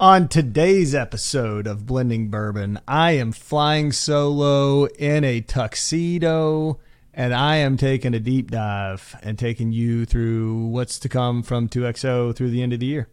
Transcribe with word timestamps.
On 0.00 0.28
today's 0.28 0.94
episode 0.94 1.66
of 1.66 1.84
Blending 1.84 2.28
Bourbon, 2.28 2.78
I 2.86 3.12
am 3.12 3.32
flying 3.32 3.90
solo 3.90 4.84
in 4.84 5.24
a 5.24 5.40
tuxedo 5.40 6.78
and 7.12 7.34
I 7.34 7.56
am 7.56 7.76
taking 7.76 8.14
a 8.14 8.20
deep 8.20 8.52
dive 8.52 9.16
and 9.24 9.36
taking 9.36 9.72
you 9.72 10.04
through 10.04 10.66
what's 10.66 11.00
to 11.00 11.08
come 11.08 11.42
from 11.42 11.68
2XO 11.68 12.36
through 12.36 12.50
the 12.50 12.62
end 12.62 12.72
of 12.72 12.78
the 12.78 12.86
year. 12.86 13.08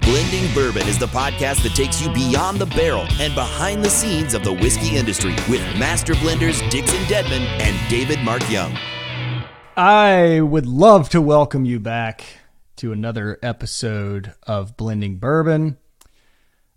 Blending 0.00 0.54
Bourbon 0.54 0.88
is 0.88 0.98
the 0.98 1.08
podcast 1.08 1.62
that 1.64 1.74
takes 1.76 2.00
you 2.00 2.10
beyond 2.14 2.58
the 2.58 2.64
barrel 2.64 3.06
and 3.20 3.34
behind 3.34 3.84
the 3.84 3.90
scenes 3.90 4.32
of 4.32 4.42
the 4.42 4.54
whiskey 4.54 4.96
industry 4.96 5.34
with 5.50 5.60
master 5.76 6.14
blenders 6.14 6.66
Dixon 6.70 7.02
Dedman 7.02 7.44
and 7.60 7.90
David 7.90 8.20
Mark 8.20 8.50
Young. 8.50 8.74
I 9.76 10.40
would 10.40 10.64
love 10.64 11.10
to 11.10 11.20
welcome 11.20 11.66
you 11.66 11.78
back 11.78 12.24
to 12.84 12.92
another 12.92 13.38
episode 13.42 14.34
of 14.42 14.76
Blending 14.76 15.16
Bourbon. 15.16 15.78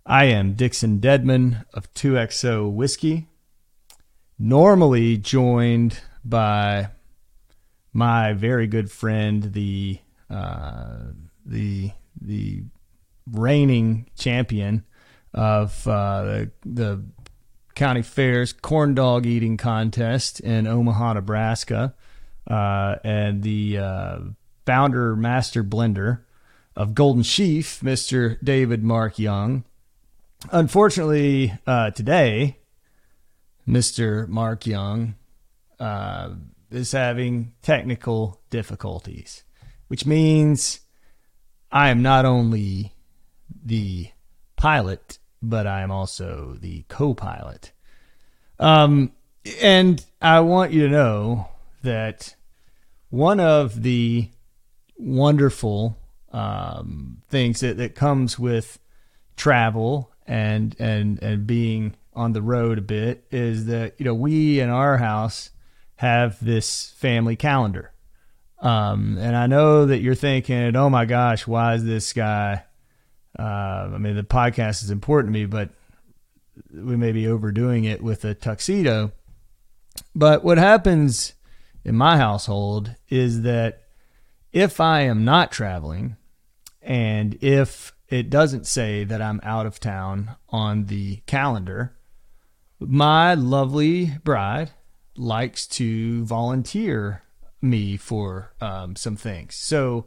I 0.06 0.24
am 0.24 0.54
Dixon 0.54 1.00
Dedman 1.00 1.66
of 1.74 1.92
2XO 1.92 2.72
Whiskey, 2.72 3.28
normally 4.38 5.18
joined 5.18 6.00
by 6.24 6.88
my 7.92 8.32
very 8.32 8.66
good 8.66 8.90
friend, 8.90 9.52
the 9.52 9.98
uh, 10.30 11.08
the 11.44 11.90
the 12.18 12.62
reigning 13.30 14.08
champion 14.18 14.86
of 15.34 15.86
uh, 15.86 16.22
the, 16.24 16.50
the 16.64 17.04
county 17.74 18.00
fairs 18.00 18.54
corn 18.54 18.94
dog 18.94 19.26
eating 19.26 19.58
contest 19.58 20.40
in 20.40 20.66
Omaha, 20.66 21.12
Nebraska, 21.12 21.94
uh, 22.46 22.94
and 23.04 23.42
the 23.42 23.76
uh, 23.76 24.18
founder, 24.68 25.16
master 25.16 25.64
blender 25.64 26.20
of 26.76 26.94
Golden 26.94 27.22
Sheaf, 27.22 27.80
Mr. 27.82 28.36
David 28.44 28.84
Mark 28.84 29.18
Young. 29.18 29.64
Unfortunately, 30.52 31.54
uh, 31.66 31.90
today, 31.92 32.58
Mr. 33.66 34.28
Mark 34.28 34.66
Young 34.66 35.14
uh, 35.80 36.34
is 36.70 36.92
having 36.92 37.54
technical 37.62 38.42
difficulties, 38.50 39.42
which 39.86 40.04
means 40.04 40.80
I 41.72 41.88
am 41.88 42.02
not 42.02 42.26
only 42.26 42.92
the 43.64 44.10
pilot, 44.56 45.18
but 45.40 45.66
I 45.66 45.80
am 45.80 45.90
also 45.90 46.58
the 46.60 46.84
co 46.88 47.14
pilot. 47.14 47.72
Um, 48.58 49.12
and 49.62 50.04
I 50.20 50.40
want 50.40 50.72
you 50.72 50.82
to 50.82 50.92
know 50.92 51.48
that 51.82 52.36
one 53.08 53.40
of 53.40 53.82
the 53.82 54.28
wonderful 54.98 55.96
um, 56.32 57.22
things 57.28 57.60
that, 57.60 57.76
that 57.78 57.94
comes 57.94 58.38
with 58.38 58.78
travel 59.36 60.10
and 60.26 60.76
and 60.78 61.22
and 61.22 61.46
being 61.46 61.94
on 62.12 62.32
the 62.32 62.42
road 62.42 62.78
a 62.78 62.82
bit 62.82 63.24
is 63.30 63.66
that 63.66 63.94
you 63.98 64.04
know 64.04 64.14
we 64.14 64.60
in 64.60 64.68
our 64.68 64.98
house 64.98 65.50
have 65.96 66.44
this 66.44 66.90
family 66.96 67.36
calendar. 67.36 67.92
Um, 68.60 69.18
and 69.18 69.36
I 69.36 69.46
know 69.46 69.86
that 69.86 69.98
you're 69.98 70.16
thinking 70.16 70.74
oh 70.74 70.90
my 70.90 71.04
gosh 71.04 71.46
why 71.46 71.74
is 71.74 71.84
this 71.84 72.12
guy 72.12 72.64
uh, 73.38 73.42
I 73.42 73.98
mean 73.98 74.16
the 74.16 74.24
podcast 74.24 74.82
is 74.82 74.90
important 74.90 75.32
to 75.32 75.38
me 75.38 75.46
but 75.46 75.70
we 76.74 76.96
may 76.96 77.12
be 77.12 77.28
overdoing 77.28 77.84
it 77.84 78.02
with 78.02 78.24
a 78.24 78.34
tuxedo. 78.34 79.12
But 80.14 80.44
what 80.44 80.58
happens 80.58 81.34
in 81.84 81.94
my 81.94 82.16
household 82.16 82.94
is 83.08 83.42
that 83.42 83.87
if 84.52 84.80
I 84.80 85.02
am 85.02 85.24
not 85.24 85.52
traveling 85.52 86.16
and 86.82 87.36
if 87.42 87.92
it 88.08 88.30
doesn't 88.30 88.66
say 88.66 89.04
that 89.04 89.20
I'm 89.20 89.40
out 89.42 89.66
of 89.66 89.80
town 89.80 90.36
on 90.48 90.86
the 90.86 91.16
calendar, 91.26 91.96
my 92.80 93.34
lovely 93.34 94.12
bride 94.24 94.70
likes 95.16 95.66
to 95.66 96.24
volunteer 96.24 97.22
me 97.60 97.96
for 97.96 98.54
um, 98.60 98.96
some 98.96 99.16
things. 99.16 99.56
So 99.56 100.06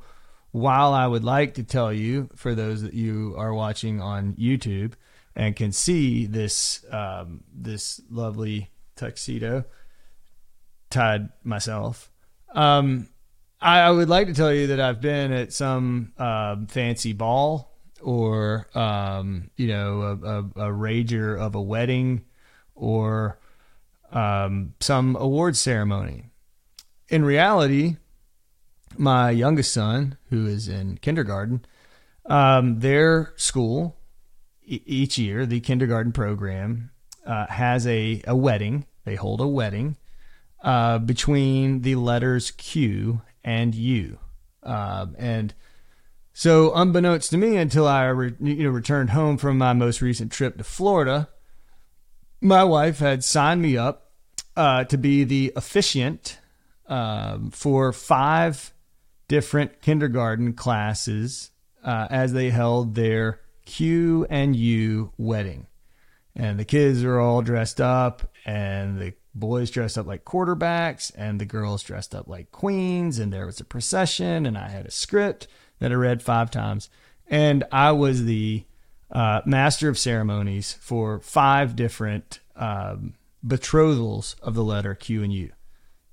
while 0.52 0.94
I 0.94 1.08
would 1.08 1.24
like 1.24 1.54
to 1.56 1.64
tell 1.64 1.94
you, 1.94 2.30
for 2.36 2.56
those 2.56 2.82
that 2.82 2.94
you 2.94 3.36
are 3.38 3.54
watching 3.54 4.02
on 4.02 4.34
YouTube 4.34 4.94
and 5.36 5.56
can 5.56 5.72
see 5.72 6.26
this 6.26 6.86
um, 6.92 7.44
this 7.54 8.02
lovely 8.10 8.72
tuxedo 8.96 9.66
tied 10.90 11.30
myself, 11.44 12.12
um, 12.54 13.08
I, 13.62 13.82
I 13.82 13.92
would 13.92 14.10
like 14.10 14.28
to 14.28 14.34
tell 14.34 14.52
you 14.52 14.68
that 14.68 14.80
I've 14.80 15.02
been 15.02 15.32
at 15.32 15.54
some 15.54 16.14
uh, 16.18 16.56
fancy 16.68 17.14
ball 17.14 17.72
or 18.02 18.68
um, 18.74 19.52
you 19.56 19.68
know 19.68 20.02
a, 20.02 20.12
a, 20.14 20.40
a, 20.40 20.74
rager 20.74 21.40
of 21.40 21.54
a 21.54 21.62
wedding 21.62 22.26
or 22.74 23.40
um, 24.12 24.74
some 24.80 25.16
award 25.16 25.56
ceremony. 25.56 26.26
In 27.10 27.24
reality, 27.24 27.98
my 28.98 29.30
youngest 29.30 29.74
son, 29.74 30.18
who 30.30 30.48
is 30.48 30.68
in 30.68 30.98
kindergarten, 30.98 31.64
um, 32.26 32.80
their 32.80 33.34
school 33.36 33.98
e- 34.64 34.82
each 34.86 35.18
year, 35.18 35.46
the 35.46 35.60
kindergarten 35.60 36.12
program 36.12 36.90
uh, 37.26 37.46
has 37.48 37.86
a, 37.86 38.24
a 38.26 38.36
wedding. 38.36 38.88
They 39.06 39.16
hold 39.16 39.42
a 39.42 39.48
wedding 39.48 39.98
uh, 40.64 41.00
between 41.00 41.82
the 41.82 41.96
letters 41.96 42.52
Q 42.52 43.22
and 43.44 43.74
you. 43.74 44.20
Um, 44.64 45.16
and 45.18 45.54
so, 46.34 46.74
unbeknownst 46.74 47.32
to 47.32 47.38
me, 47.38 47.58
until 47.58 47.88
I 47.88 48.06
re- 48.06 48.36
you 48.40 48.64
know 48.64 48.70
returned 48.70 49.12
home 49.12 49.38
from 49.38 49.58
my 49.58 49.74
most 49.74 50.02
recent 50.02 50.32
trip 50.32 50.58
to 50.58 50.64
Florida, 50.64 51.30
my 52.40 52.64
wife 52.64 53.00
had 53.00 53.24
signed 53.24 53.62
me 53.62 53.78
up 53.78 54.12
uh, 54.56 54.86
to 54.86 54.98
be 54.98 55.24
the 55.24 55.54
officiant 55.56 56.40
um, 56.88 57.52
for 57.52 57.92
five 57.92 58.74
different 59.28 59.82
kindergarten 59.82 60.54
classes 60.54 61.52
uh, 61.84 62.08
as 62.10 62.34
they 62.34 62.50
held 62.50 62.96
their 62.96 63.40
Q 63.66 64.26
and 64.30 64.56
U 64.56 65.12
wedding. 65.18 65.68
And 66.36 66.60
the 66.60 66.66
kids 66.66 67.04
are 67.04 67.20
all 67.20 67.42
dressed 67.42 67.82
up, 67.82 68.34
and 68.46 69.00
the 69.00 69.14
boys 69.34 69.72
dressed 69.72 69.98
up 69.98 70.06
like 70.06 70.26
quarterbacks 70.26 71.12
and 71.16 71.40
the 71.40 71.46
girls 71.46 71.84
dressed 71.84 72.14
up 72.14 72.28
like 72.28 72.52
queens 72.52 73.18
and 73.18 73.32
there 73.32 73.46
was 73.46 73.60
a 73.60 73.66
procession 73.66 74.46
and 74.46 74.58
I 74.58 74.70
had 74.70 74.86
a 74.86 74.92
script 74.92 75.48
that 75.80 75.92
I 75.92 75.96
read 75.96 76.22
five 76.22 76.52
times 76.52 76.90
and 77.28 77.64
I 77.72 77.94
was 77.94 78.26
the 78.26 78.66
uh, 79.10 79.42
master 79.46 79.90
of 79.90 79.98
ceremonies 79.98 80.74
for 80.74 81.20
five 81.20 81.76
different 81.76 82.40
um, 82.56 83.14
betrothals 83.46 84.36
of 84.42 84.54
the 84.54 84.64
letter 84.64 84.96
Q 84.96 85.24
and 85.24 85.34
U. 85.34 85.52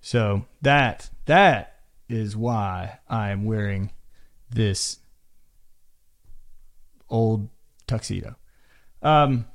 So 0.01 0.47
that 0.63 1.11
that 1.27 1.81
is 2.09 2.37
why 2.37 3.01
I 3.09 3.31
am 3.31 3.45
wearing 3.45 3.93
this 4.51 4.99
old 7.11 7.49
tuxedo. 7.87 8.37
Um, 9.03 9.47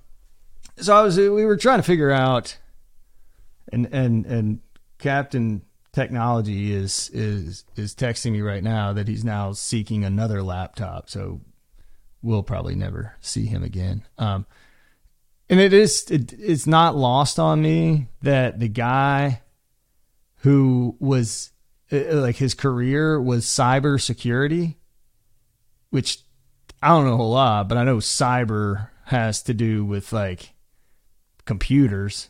so 0.78 0.96
I 0.96 1.02
was 1.02 1.18
we 1.18 1.46
were 1.46 1.58
trying 1.58 1.80
to 1.80 1.84
figure 1.84 2.12
out 2.12 2.58
and 3.74 3.88
and 3.92 4.26
and 4.26 4.60
Captain 5.00 5.64
Technology 5.92 6.74
is 6.74 7.12
is 7.14 7.66
is 7.76 7.94
texting 7.94 8.32
me 8.32 8.42
right 8.42 8.64
now 8.64 8.94
that 8.94 9.08
he's 9.08 9.24
now 9.24 9.52
seeking 9.52 10.04
another 10.04 10.42
laptop. 10.42 11.10
So 11.10 11.42
we'll 12.22 12.44
probably 12.44 12.76
never 12.76 13.16
see 13.20 13.46
him 13.46 13.64
again. 13.64 14.04
Um, 14.18 14.48
and 15.50 15.60
it 15.60 15.74
is 15.74 16.10
it, 16.10 16.34
it's 16.34 16.66
not 16.66 16.96
lost 16.96 17.38
on 17.38 17.62
me 17.62 18.08
that 18.22 18.60
the 18.60 18.70
guy 18.70 19.42
who 20.38 20.96
was 21.00 21.52
uh, 21.92 22.16
like 22.16 22.38
his 22.38 22.56
career 22.56 23.22
was 23.22 23.46
cyber 23.46 24.02
security, 24.02 24.78
which 25.92 26.24
I 26.82 26.88
don't 26.88 27.06
know 27.06 27.14
a 27.14 27.18
whole 27.18 27.32
lot, 27.32 27.70
but 27.70 27.78
I 27.78 27.84
know 27.84 27.98
cyber 27.98 28.90
has 29.06 29.44
to 29.44 29.54
do 29.54 29.86
with 29.86 30.12
like 30.12 30.54
computers 31.46 32.30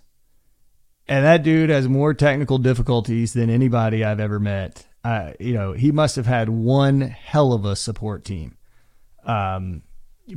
and 1.08 1.26
that 1.26 1.44
dude 1.44 1.70
has 1.70 1.88
more 1.88 2.14
technical 2.14 2.58
difficulties 2.58 3.34
than 3.34 3.50
anybody 3.50 4.04
I've 4.04 4.20
ever 4.20 4.40
met. 4.40 4.86
Uh, 5.04 5.32
you 5.40 5.54
know, 5.54 5.74
he 5.74 5.92
must 5.92 6.16
have 6.16 6.26
had 6.26 6.50
one 6.50 7.02
hell 7.02 7.54
of 7.54 7.66
a 7.66 7.76
support 7.76 8.24
team. 8.24 8.58
Um, 9.26 9.84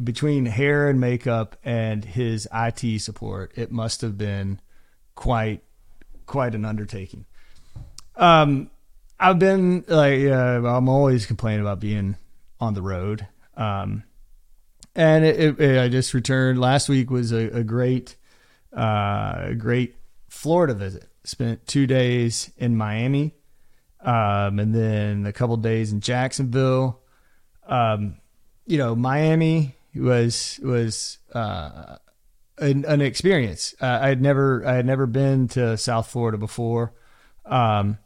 between 0.03 0.47
hair 0.47 0.89
and 0.89 1.01
makeup 1.01 1.57
and 1.65 2.05
his 2.05 2.49
IT 2.53 3.01
support, 3.01 3.53
it 3.55 3.71
must 3.71 4.01
have 4.01 4.19
been 4.19 4.61
quite 5.15 5.63
quite 6.27 6.55
an 6.57 6.65
undertaking. 6.65 7.25
Um, 8.17 8.71
I've 9.21 9.39
been 9.39 9.85
like 9.87 10.23
uh, 10.25 10.63
I'm 10.67 10.89
always 10.89 11.27
complaining 11.27 11.61
about 11.61 11.79
being 11.79 12.17
on 12.61 12.75
the 12.75 12.83
road. 12.83 13.27
Um, 13.57 14.03
and 14.95 15.25
it, 15.25 15.61
it, 15.61 15.79
I 15.79 15.89
just 15.89 16.15
returned 16.15 16.59
last 16.59 16.89
week 16.89 17.11
was 17.11 17.33
a, 17.33 17.59
a 17.59 17.63
great, 17.63 18.17
uh, 18.73 19.53
great 19.53 19.95
Florida 20.37 20.75
visit. 20.75 21.09
Spent 21.25 21.67
two 21.67 21.87
days 21.87 22.53
in 22.57 22.77
Miami, 22.77 23.35
um, 24.01 24.61
and 24.61 24.75
then 24.75 25.27
a 25.27 25.33
couple 25.33 25.57
days 25.57 25.91
in 25.91 26.01
Jacksonville. 26.01 27.01
Um, 27.67 28.19
you 28.67 28.79
know, 28.79 28.95
Miami 28.95 29.75
was 29.95 30.61
was 30.63 31.19
uh, 31.33 31.97
an, 32.59 32.85
an 32.85 33.01
experience. 33.01 33.75
Uh, 33.81 33.99
I 34.03 34.09
had 34.09 34.23
never 34.23 34.65
I 34.67 34.75
had 34.75 34.87
never 34.87 35.07
been 35.07 35.49
to 35.49 35.77
South 35.77 36.09
Florida 36.09 36.39
before. 36.39 36.93
Um, 37.45 37.99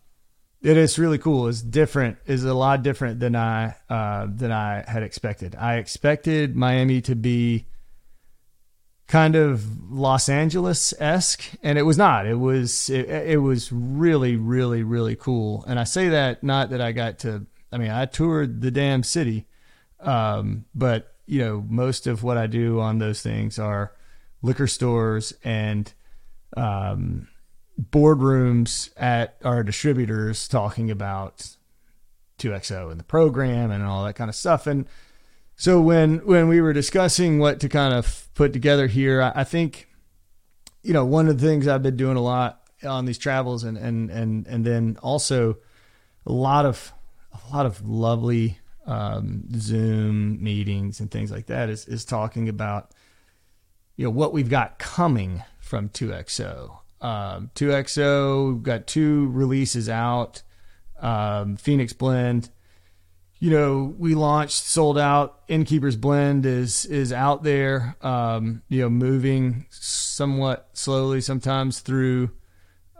it 0.62 0.77
is 0.77 0.99
really 0.99 1.19
cool. 1.19 1.49
It's 1.49 1.62
different. 1.62 2.19
Is 2.27 2.44
a 2.44 2.55
lot 2.55 2.82
different 2.82 3.21
than 3.21 3.37
I 3.37 3.77
uh, 3.88 4.29
than 4.31 4.53
I 4.53 4.85
had 4.87 5.03
expected. 5.03 5.55
I 5.56 5.77
expected 5.77 6.56
Miami 6.56 7.00
to 7.03 7.15
be 7.15 7.67
kind 9.11 9.35
of 9.35 9.91
Los 9.91 10.29
Angeles 10.29 10.95
esque, 11.01 11.43
and 11.65 11.77
it 11.77 11.83
was 11.83 11.99
not. 11.99 12.27
It 12.27 12.37
was 12.37 12.89
it, 12.89 13.09
it 13.09 13.43
was 13.43 13.71
really 13.73 14.37
really 14.37 14.85
really 14.85 15.17
cool. 15.17 15.65
And 15.67 15.79
I 15.81 15.85
say 15.85 16.09
that 16.11 16.43
not 16.45 16.71
that 16.71 16.81
I 16.81 16.93
got 16.93 17.19
to. 17.21 17.45
I 17.73 17.79
mean, 17.79 17.91
I 17.91 18.07
toured 18.07 18.62
the 18.62 18.71
damn 18.71 19.03
city, 19.03 19.47
um, 19.99 20.65
but 20.75 21.12
you 21.27 21.41
know, 21.41 21.65
most 21.69 22.07
of 22.07 22.23
what 22.23 22.39
I 22.39 22.47
do 22.47 22.81
on 22.81 22.99
those 22.99 23.21
things 23.21 23.59
are 23.59 23.93
liquor 24.43 24.69
stores 24.69 25.33
and 25.43 25.93
um, 26.56 27.29
boardrooms 27.81 28.91
at 28.97 29.37
our 29.45 29.63
distributors 29.63 30.49
talking 30.49 30.91
about 30.91 31.56
2XO 32.39 32.91
and 32.91 32.99
the 32.99 33.05
program 33.05 33.71
and 33.71 33.85
all 33.85 34.05
that 34.05 34.15
kind 34.15 34.29
of 34.29 34.35
stuff. 34.35 34.67
And 34.67 34.87
so 35.61 35.79
when 35.79 36.25
when 36.25 36.49
we 36.49 36.62
were 36.62 36.73
discussing 36.73 37.39
what 37.39 37.61
to 37.61 37.69
kind 37.69 37.93
of 37.93 38.29
put 38.33 38.55
together 38.55 38.87
here, 38.87 39.21
I, 39.21 39.33
I 39.43 39.45
think 39.45 39.89
you 40.83 40.95
know 40.95 41.05
one 41.05 41.29
of 41.29 41.39
the 41.39 41.47
things 41.47 41.69
I've 41.69 41.83
been 41.83 41.99
doing 41.99 42.17
a 42.17 42.23
lot 42.23 42.62
on 42.83 43.05
these 43.05 43.19
travels 43.19 43.62
and 43.62 43.77
and 43.77 44.11
and 44.11 44.47
and 44.47 44.65
then 44.65 44.97
also 45.03 45.59
a 46.25 46.33
lot 46.33 46.65
of 46.65 46.95
a 47.35 47.55
lot 47.55 47.67
of 47.67 47.87
lovely 47.87 48.59
um, 48.87 49.49
Zoom 49.55 50.43
meetings 50.43 50.99
and 50.99 51.11
things 51.11 51.31
like 51.31 51.45
that 51.49 51.69
is 51.69 51.85
is 51.85 52.06
talking 52.06 52.49
about 52.49 52.93
you 53.97 54.05
know 54.05 54.11
what 54.11 54.33
we've 54.33 54.49
got 54.49 54.79
coming 54.79 55.43
from 55.59 55.91
2XO. 55.91 56.79
Um, 57.03 57.51
2XO 57.55 58.55
we've 58.55 58.63
got 58.63 58.87
two 58.87 59.29
releases 59.29 59.91
out. 59.91 60.43
Um, 61.01 61.59
Phoenix 61.59 61.93
Blend. 61.93 62.49
You 63.41 63.51
know, 63.51 63.95
we 63.99 64.15
launched, 64.15 64.65
sold 64.65 64.99
out. 64.99 65.41
Innkeeper's 65.49 65.97
Blend 65.97 66.45
is 66.45 66.85
is 66.85 67.11
out 67.13 67.43
there. 67.43 67.97
Um, 68.03 68.63
you 68.69 68.83
know, 68.83 68.91
moving 68.91 69.67
somewhat 69.71 70.69
slowly 70.75 71.23
sometimes 71.23 71.81
through 71.81 72.31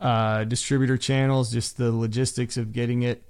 uh, 0.01 0.45
distributor 0.45 0.97
channels. 0.97 1.53
Just 1.53 1.77
the 1.77 1.93
logistics 1.93 2.57
of 2.57 2.73
getting 2.73 3.03
it 3.03 3.23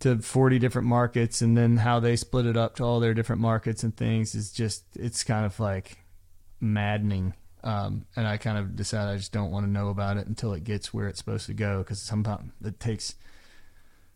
to 0.00 0.18
40 0.18 0.58
different 0.58 0.88
markets 0.88 1.42
and 1.42 1.56
then 1.56 1.76
how 1.78 2.00
they 2.00 2.16
split 2.16 2.46
it 2.46 2.56
up 2.56 2.76
to 2.76 2.84
all 2.84 3.00
their 3.00 3.14
different 3.14 3.42
markets 3.42 3.82
and 3.82 3.96
things 3.96 4.34
is 4.34 4.52
just 4.52 4.84
it's 4.94 5.24
kind 5.24 5.44
of 5.44 5.58
like 5.60 5.98
maddening. 6.60 7.34
Um, 7.64 8.06
and 8.16 8.26
I 8.26 8.36
kind 8.36 8.56
of 8.56 8.76
decided 8.76 9.12
I 9.12 9.16
just 9.16 9.32
don't 9.32 9.50
want 9.50 9.66
to 9.66 9.70
know 9.70 9.88
about 9.88 10.16
it 10.16 10.26
until 10.26 10.54
it 10.54 10.64
gets 10.64 10.94
where 10.94 11.08
it's 11.08 11.18
supposed 11.18 11.46
to 11.46 11.54
go 11.54 11.78
because 11.78 12.00
sometimes 12.00 12.52
it 12.64 12.78
takes 12.80 13.16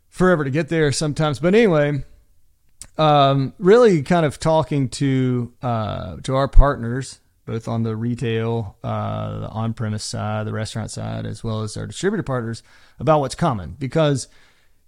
forever 0.08 0.44
to 0.44 0.50
get 0.50 0.69
there 0.69 0.93
sometimes. 0.93 1.40
But 1.40 1.55
anyway, 1.55 2.05
um, 2.99 3.55
really 3.58 4.02
kind 4.02 4.26
of 4.26 4.38
talking 4.38 4.88
to 4.90 5.52
uh, 5.62 6.17
to 6.23 6.34
our 6.34 6.49
partners, 6.49 7.20
both 7.46 7.69
on 7.69 7.82
the 7.82 7.96
retail, 7.96 8.76
uh, 8.84 9.40
the 9.40 9.49
on 9.49 9.75
premise 9.75 10.05
side, 10.05 10.46
the 10.46 10.52
restaurant 10.52 10.90
side, 10.90 11.26
as 11.26 11.43
well 11.43 11.62
as 11.62 11.76
our 11.76 11.87
distributor 11.87 12.23
partners 12.23 12.62
about 12.99 13.20
what's 13.20 13.34
coming. 13.34 13.76
Because 13.79 14.29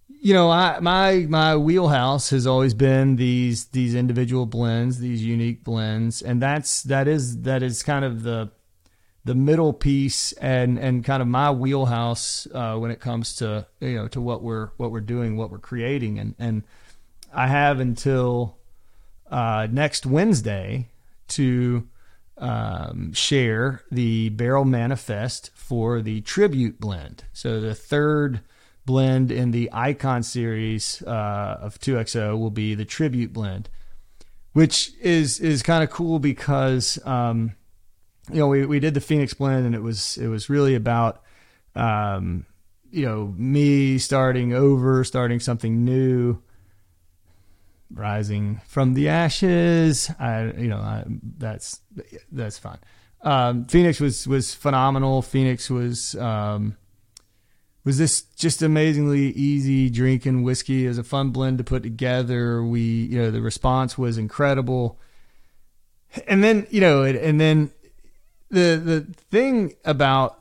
you 0.08 0.34
know, 0.34 0.50
I 0.50 0.80
my 0.80 1.26
my 1.28 1.56
wheelhouse 1.56 2.30
has 2.30 2.46
always 2.46 2.74
been 2.74 3.16
these 3.16 3.66
these 3.66 3.94
individual 3.94 4.46
blends, 4.46 4.98
these 4.98 5.22
unique 5.24 5.64
blends, 5.64 6.22
and 6.22 6.40
that's 6.40 6.82
that 6.84 7.08
is 7.08 7.42
that 7.42 7.62
is 7.62 7.82
kind 7.82 8.04
of 8.04 8.22
the 8.22 8.50
the 9.24 9.34
middle 9.34 9.72
piece 9.72 10.32
and 10.32 10.78
and 10.78 11.04
kind 11.04 11.22
of 11.22 11.28
my 11.28 11.50
wheelhouse 11.50 12.46
uh, 12.52 12.76
when 12.76 12.90
it 12.90 13.00
comes 13.00 13.36
to 13.36 13.66
you 13.80 13.94
know 13.94 14.08
to 14.08 14.20
what 14.20 14.42
we're 14.42 14.70
what 14.76 14.90
we're 14.90 15.00
doing, 15.00 15.36
what 15.36 15.50
we're 15.50 15.58
creating, 15.58 16.18
and 16.18 16.34
and 16.38 16.62
I 17.34 17.48
have 17.48 17.80
until 17.80 18.56
uh, 19.30 19.66
next 19.70 20.06
Wednesday 20.06 20.88
to 21.28 21.88
um, 22.38 23.12
share 23.12 23.82
the 23.90 24.28
barrel 24.30 24.64
manifest 24.64 25.50
for 25.54 26.02
the 26.02 26.20
tribute 26.22 26.80
blend. 26.80 27.24
So 27.32 27.60
the 27.60 27.74
third 27.74 28.40
blend 28.86 29.30
in 29.30 29.50
the 29.50 29.70
Icon 29.72 30.22
series 30.22 31.02
uh, 31.02 31.58
of 31.60 31.78
2XO 31.78 32.38
will 32.38 32.50
be 32.50 32.74
the 32.74 32.84
Tribute 32.84 33.32
blend, 33.32 33.68
which 34.52 34.92
is 35.00 35.40
is 35.40 35.62
kind 35.62 35.82
of 35.82 35.90
cool 35.90 36.18
because 36.18 36.98
um, 37.06 37.52
you 38.30 38.38
know 38.38 38.48
we, 38.48 38.66
we 38.66 38.80
did 38.80 38.94
the 38.94 39.00
Phoenix 39.00 39.34
blend 39.34 39.66
and 39.66 39.74
it 39.74 39.82
was 39.82 40.16
it 40.18 40.28
was 40.28 40.50
really 40.50 40.74
about 40.74 41.22
um, 41.74 42.46
you 42.90 43.06
know 43.06 43.34
me 43.36 43.98
starting 43.98 44.52
over, 44.52 45.04
starting 45.04 45.40
something 45.40 45.84
new. 45.84 46.40
Rising 47.94 48.60
from 48.66 48.94
the 48.94 49.08
ashes, 49.08 50.10
I 50.18 50.52
you 50.58 50.68
know 50.68 50.78
I, 50.78 51.04
that's 51.38 51.80
that's 52.30 52.58
fun. 52.58 52.78
Um, 53.22 53.64
Phoenix 53.66 54.00
was 54.00 54.26
was 54.26 54.52
phenomenal. 54.52 55.22
Phoenix 55.22 55.70
was 55.70 56.14
um, 56.16 56.76
was 57.84 57.98
this 57.98 58.22
just 58.22 58.62
amazingly 58.62 59.30
easy 59.30 59.90
drinking 59.90 60.42
whiskey 60.42 60.86
as 60.86 60.98
a 60.98 61.04
fun 61.04 61.30
blend 61.30 61.58
to 61.58 61.64
put 61.64 61.82
together 61.82 62.64
we 62.64 62.80
you 62.80 63.18
know 63.18 63.30
the 63.30 63.40
response 63.40 63.96
was 63.96 64.18
incredible 64.18 64.98
and 66.26 66.42
then 66.42 66.66
you 66.70 66.80
know 66.80 67.04
and 67.04 67.40
then 67.40 67.70
the 68.50 68.80
the 68.82 69.00
thing 69.30 69.74
about 69.84 70.38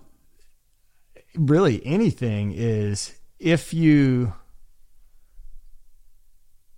really 1.36 1.86
anything 1.86 2.54
is 2.56 3.14
if 3.40 3.74
you 3.74 4.34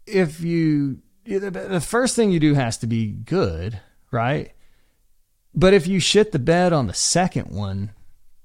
if 0.06 0.42
you 0.42 1.02
the 1.26 1.84
first 1.86 2.16
thing 2.16 2.32
you 2.32 2.40
do 2.40 2.54
has 2.54 2.78
to 2.78 2.88
be 2.88 3.08
good 3.08 3.80
right 4.12 4.52
but 5.54 5.74
if 5.74 5.88
you 5.88 6.00
shit 6.00 6.32
the 6.32 6.40
bed 6.40 6.72
on 6.72 6.88
the 6.88 6.94
second 6.94 7.48
one 7.48 7.92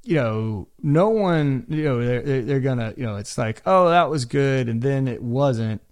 you 0.02 0.14
know, 0.16 0.68
no 0.82 1.08
one, 1.08 1.66
you 1.68 1.84
know, 1.84 2.04
they're, 2.04 2.42
they're 2.42 2.60
gonna, 2.60 2.94
you 2.96 3.04
know, 3.04 3.16
it's 3.16 3.36
like, 3.36 3.62
oh, 3.66 3.90
that 3.90 4.08
was 4.08 4.24
good, 4.24 4.68
and 4.68 4.82
then 4.82 5.06
it 5.06 5.22
wasn't. 5.22 5.82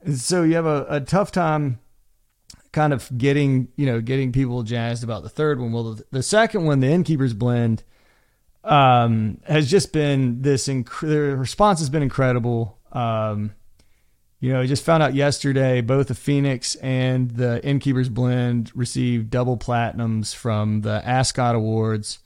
And 0.00 0.18
so 0.18 0.42
you 0.42 0.54
have 0.56 0.66
a, 0.66 0.86
a 0.88 1.00
tough 1.00 1.30
time 1.30 1.78
kind 2.72 2.92
of 2.92 3.16
getting, 3.16 3.68
you 3.76 3.86
know, 3.86 4.00
getting 4.00 4.32
people 4.32 4.62
jazzed 4.62 5.04
about 5.04 5.22
the 5.22 5.28
third 5.28 5.60
one. 5.60 5.72
Well, 5.72 5.94
the, 5.94 6.04
the 6.10 6.22
second 6.22 6.64
one, 6.64 6.80
the 6.80 6.88
Innkeeper's 6.88 7.34
Blend, 7.34 7.84
um, 8.64 9.38
has 9.44 9.70
just 9.70 9.92
been 9.92 10.42
this, 10.42 10.66
inc- 10.66 11.00
the 11.00 11.36
response 11.36 11.78
has 11.78 11.90
been 11.90 12.02
incredible. 12.02 12.78
Um, 12.92 13.52
you 14.42 14.52
know, 14.52 14.60
I 14.60 14.66
just 14.66 14.84
found 14.84 15.04
out 15.04 15.14
yesterday 15.14 15.82
both 15.82 16.08
the 16.08 16.16
Phoenix 16.16 16.74
and 16.74 17.30
the 17.30 17.64
Innkeeper's 17.64 18.08
Blend 18.08 18.72
received 18.74 19.30
double 19.30 19.56
platinums 19.56 20.34
from 20.34 20.80
the 20.80 21.00
Ascot 21.06 21.54
Awards. 21.54 22.18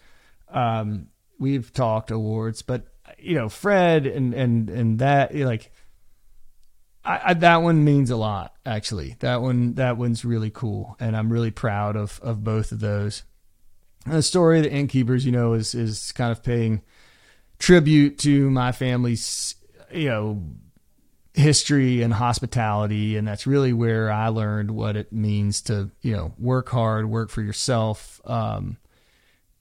Um, 0.48 1.08
we've 1.38 1.70
talked 1.74 2.10
awards, 2.10 2.62
but 2.62 2.86
you 3.18 3.34
know, 3.34 3.50
Fred 3.50 4.06
and 4.06 4.32
and 4.32 4.70
and 4.70 4.98
that 5.00 5.34
like. 5.36 5.70
I, 7.04 7.20
I, 7.22 7.34
that 7.34 7.58
one 7.58 7.84
means 7.84 8.10
a 8.10 8.16
lot, 8.16 8.54
actually. 8.64 9.14
That 9.20 9.42
one, 9.42 9.74
that 9.74 9.96
one's 9.98 10.24
really 10.24 10.50
cool, 10.50 10.96
and 10.98 11.14
I'm 11.14 11.30
really 11.30 11.50
proud 11.50 11.96
of 11.96 12.18
of 12.22 12.42
both 12.42 12.72
of 12.72 12.80
those. 12.80 13.24
And 14.06 14.14
the 14.14 14.22
story 14.22 14.56
of 14.56 14.64
the 14.64 14.72
innkeepers, 14.72 15.26
you 15.26 15.32
know, 15.32 15.52
is 15.52 15.74
is 15.74 16.12
kind 16.12 16.32
of 16.32 16.42
paying 16.42 16.80
tribute 17.58 18.18
to 18.20 18.50
my 18.50 18.72
family's, 18.72 19.54
you 19.92 20.08
know, 20.08 20.42
history 21.36 22.02
and 22.02 22.14
hospitality, 22.14 23.16
and 23.16 23.28
that's 23.28 23.46
really 23.46 23.72
where 23.72 24.10
I 24.10 24.28
learned 24.28 24.70
what 24.70 24.96
it 24.96 25.12
means 25.12 25.60
to, 25.62 25.90
you 26.00 26.16
know, 26.16 26.32
work 26.38 26.70
hard, 26.70 27.08
work 27.08 27.28
for 27.28 27.42
yourself, 27.42 28.20
um, 28.24 28.78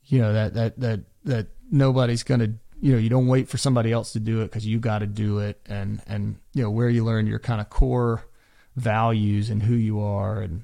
you 0.07 0.19
know 0.19 0.33
that 0.33 0.53
that 0.53 0.79
that 0.79 0.99
that 1.23 1.47
nobody's 1.71 2.23
going 2.23 2.39
to 2.39 2.53
you 2.79 2.93
know 2.93 2.97
you 2.97 3.09
don't 3.09 3.27
wait 3.27 3.49
for 3.49 3.57
somebody 3.57 3.91
else 3.91 4.13
to 4.13 4.19
do 4.19 4.41
it 4.41 4.45
because 4.45 4.65
you 4.65 4.79
got 4.79 4.99
to 4.99 5.07
do 5.07 5.39
it. 5.39 5.59
And 5.65 6.01
and 6.07 6.37
you 6.53 6.63
know 6.63 6.69
where 6.69 6.89
you 6.89 7.03
learn 7.03 7.27
your 7.27 7.39
kind 7.39 7.59
of 7.59 7.69
core 7.69 8.25
values 8.75 9.49
and 9.49 9.63
who 9.63 9.75
you 9.75 9.99
are. 9.99 10.41
And 10.41 10.63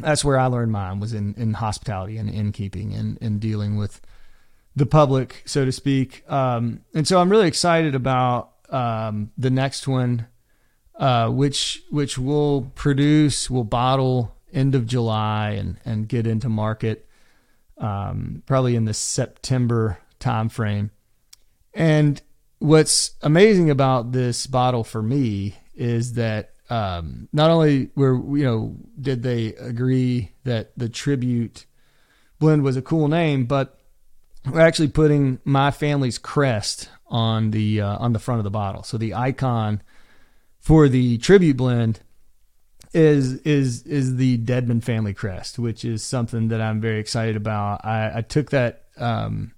that's 0.00 0.24
where 0.24 0.38
I 0.38 0.46
learned 0.46 0.72
mine 0.72 1.00
was 1.00 1.12
in 1.12 1.34
in 1.36 1.54
hospitality 1.54 2.16
and 2.16 2.30
innkeeping 2.30 2.94
and 2.94 3.18
and 3.20 3.40
dealing 3.40 3.76
with 3.76 4.00
the 4.74 4.86
public 4.86 5.42
so 5.44 5.64
to 5.64 5.72
speak. 5.72 6.28
Um, 6.30 6.80
and 6.94 7.06
so 7.06 7.20
I'm 7.20 7.28
really 7.28 7.48
excited 7.48 7.94
about 7.94 8.53
um, 8.70 9.30
the 9.36 9.50
next 9.50 9.86
one 9.86 10.26
uh, 10.96 11.28
which 11.28 11.82
which 11.90 12.18
will 12.18 12.70
produce 12.74 13.50
will 13.50 13.64
bottle 13.64 14.34
end 14.52 14.74
of 14.74 14.86
July 14.86 15.50
and 15.50 15.78
and 15.84 16.08
get 16.08 16.26
into 16.26 16.48
market 16.48 17.08
um, 17.78 18.42
probably 18.46 18.76
in 18.76 18.84
the 18.84 18.94
September 18.94 19.98
timeframe. 20.20 20.90
And 21.72 22.20
what's 22.58 23.12
amazing 23.22 23.70
about 23.70 24.12
this 24.12 24.46
bottle 24.46 24.84
for 24.84 25.02
me 25.02 25.56
is 25.74 26.14
that 26.14 26.52
um, 26.70 27.28
not 27.32 27.50
only 27.50 27.90
were 27.94 28.14
you 28.36 28.44
know 28.44 28.76
did 29.00 29.22
they 29.22 29.54
agree 29.54 30.32
that 30.44 30.70
the 30.76 30.88
tribute 30.88 31.66
blend 32.38 32.62
was 32.62 32.76
a 32.76 32.82
cool 32.82 33.08
name, 33.08 33.46
but 33.46 33.80
we're 34.48 34.60
actually 34.60 34.88
putting 34.88 35.40
my 35.44 35.70
family's 35.70 36.18
crest 36.18 36.88
on 37.14 37.52
the 37.52 37.80
uh, 37.80 37.96
on 37.98 38.12
the 38.12 38.18
front 38.18 38.40
of 38.40 38.44
the 38.44 38.50
bottle. 38.50 38.82
So 38.82 38.98
the 38.98 39.14
icon 39.14 39.80
for 40.58 40.88
the 40.88 41.16
tribute 41.18 41.56
blend 41.56 42.00
is 42.92 43.34
is 43.42 43.84
is 43.84 44.16
the 44.16 44.38
Dedman 44.38 44.82
family 44.82 45.14
crest, 45.14 45.56
which 45.56 45.84
is 45.84 46.04
something 46.04 46.48
that 46.48 46.60
I'm 46.60 46.80
very 46.80 46.98
excited 46.98 47.36
about. 47.36 47.84
I, 47.84 48.18
I 48.18 48.20
took 48.22 48.50
that 48.50 48.86
um, 48.96 49.52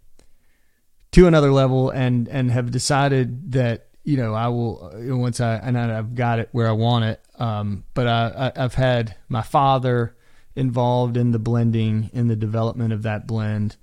to 1.13 1.27
another 1.27 1.51
level 1.51 1.89
and 1.89 2.29
and 2.29 2.51
have 2.51 2.71
decided 2.71 3.53
that 3.53 3.89
you 4.05 4.19
know 4.19 4.35
I 4.35 4.49
will 4.49 4.93
once 4.95 5.41
I 5.41 5.55
and 5.55 5.79
I've 5.79 6.15
got 6.15 6.39
it 6.39 6.51
where 6.53 6.69
I 6.69 6.73
want 6.73 7.07
it. 7.07 7.21
Um, 7.39 7.85
but 7.95 8.07
I, 8.07 8.53
I, 8.55 8.65
I've 8.65 8.75
had 8.75 9.17
my 9.31 9.43
father 9.43 10.15
involved 10.55 11.17
in 11.17 11.31
the 11.33 11.39
blending 11.39 12.11
in 12.13 12.29
the 12.29 12.37
development 12.37 12.93
of 12.93 13.03
that 13.05 13.27
blend 13.27 13.77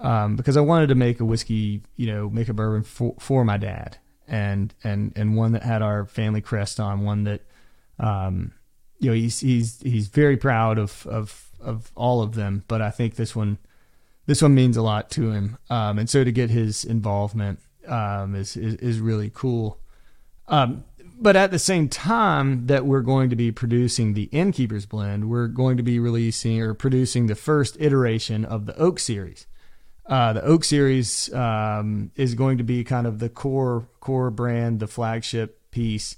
um, 0.00 0.36
because 0.36 0.56
I 0.56 0.60
wanted 0.60 0.88
to 0.88 0.94
make 0.94 1.20
a 1.20 1.24
whiskey, 1.24 1.82
you 1.96 2.06
know, 2.06 2.28
make 2.28 2.48
a 2.48 2.54
bourbon 2.54 2.82
for, 2.82 3.14
for 3.18 3.44
my 3.44 3.56
dad 3.56 3.98
and 4.30 4.72
and 4.84 5.12
and 5.16 5.36
one 5.36 5.52
that 5.52 5.62
had 5.62 5.82
our 5.82 6.06
family 6.06 6.40
crest 6.40 6.80
on, 6.80 7.04
one 7.04 7.24
that 7.24 7.42
um, 7.98 8.52
you 8.98 9.10
know 9.10 9.14
he's 9.14 9.40
he's 9.40 9.80
he's 9.82 10.08
very 10.08 10.36
proud 10.36 10.78
of 10.78 11.06
of 11.06 11.50
of 11.60 11.90
all 11.94 12.22
of 12.22 12.34
them, 12.34 12.64
but 12.68 12.80
I 12.80 12.90
think 12.90 13.16
this 13.16 13.36
one 13.36 13.58
this 14.26 14.40
one 14.40 14.54
means 14.54 14.76
a 14.76 14.82
lot 14.82 15.10
to 15.10 15.32
him, 15.32 15.58
um, 15.68 15.98
and 15.98 16.08
so 16.08 16.24
to 16.24 16.32
get 16.32 16.50
his 16.50 16.84
involvement 16.84 17.58
um, 17.86 18.34
is, 18.34 18.56
is, 18.56 18.76
is 18.76 19.00
really 19.00 19.30
cool. 19.34 19.80
Um, 20.46 20.84
but 21.18 21.36
at 21.36 21.50
the 21.50 21.58
same 21.58 21.88
time 21.88 22.66
that 22.68 22.86
we're 22.86 23.02
going 23.02 23.28
to 23.30 23.36
be 23.36 23.52
producing 23.52 24.14
the 24.14 24.24
Innkeeper's 24.32 24.86
Blend, 24.86 25.28
we're 25.28 25.48
going 25.48 25.76
to 25.76 25.82
be 25.82 25.98
releasing 25.98 26.62
or 26.62 26.72
producing 26.72 27.26
the 27.26 27.34
first 27.34 27.76
iteration 27.78 28.44
of 28.44 28.66
the 28.66 28.76
Oak 28.78 28.98
series. 28.98 29.46
Uh, 30.10 30.34
the 30.34 30.44
Oak 30.44 30.64
series 30.64 31.32
um, 31.32 32.10
is 32.16 32.34
going 32.34 32.58
to 32.58 32.64
be 32.64 32.84
kind 32.84 33.06
of 33.06 33.18
the 33.18 33.30
core 33.30 33.88
core 34.00 34.30
brand, 34.30 34.80
the 34.80 34.86
flagship 34.86 35.70
piece 35.70 36.16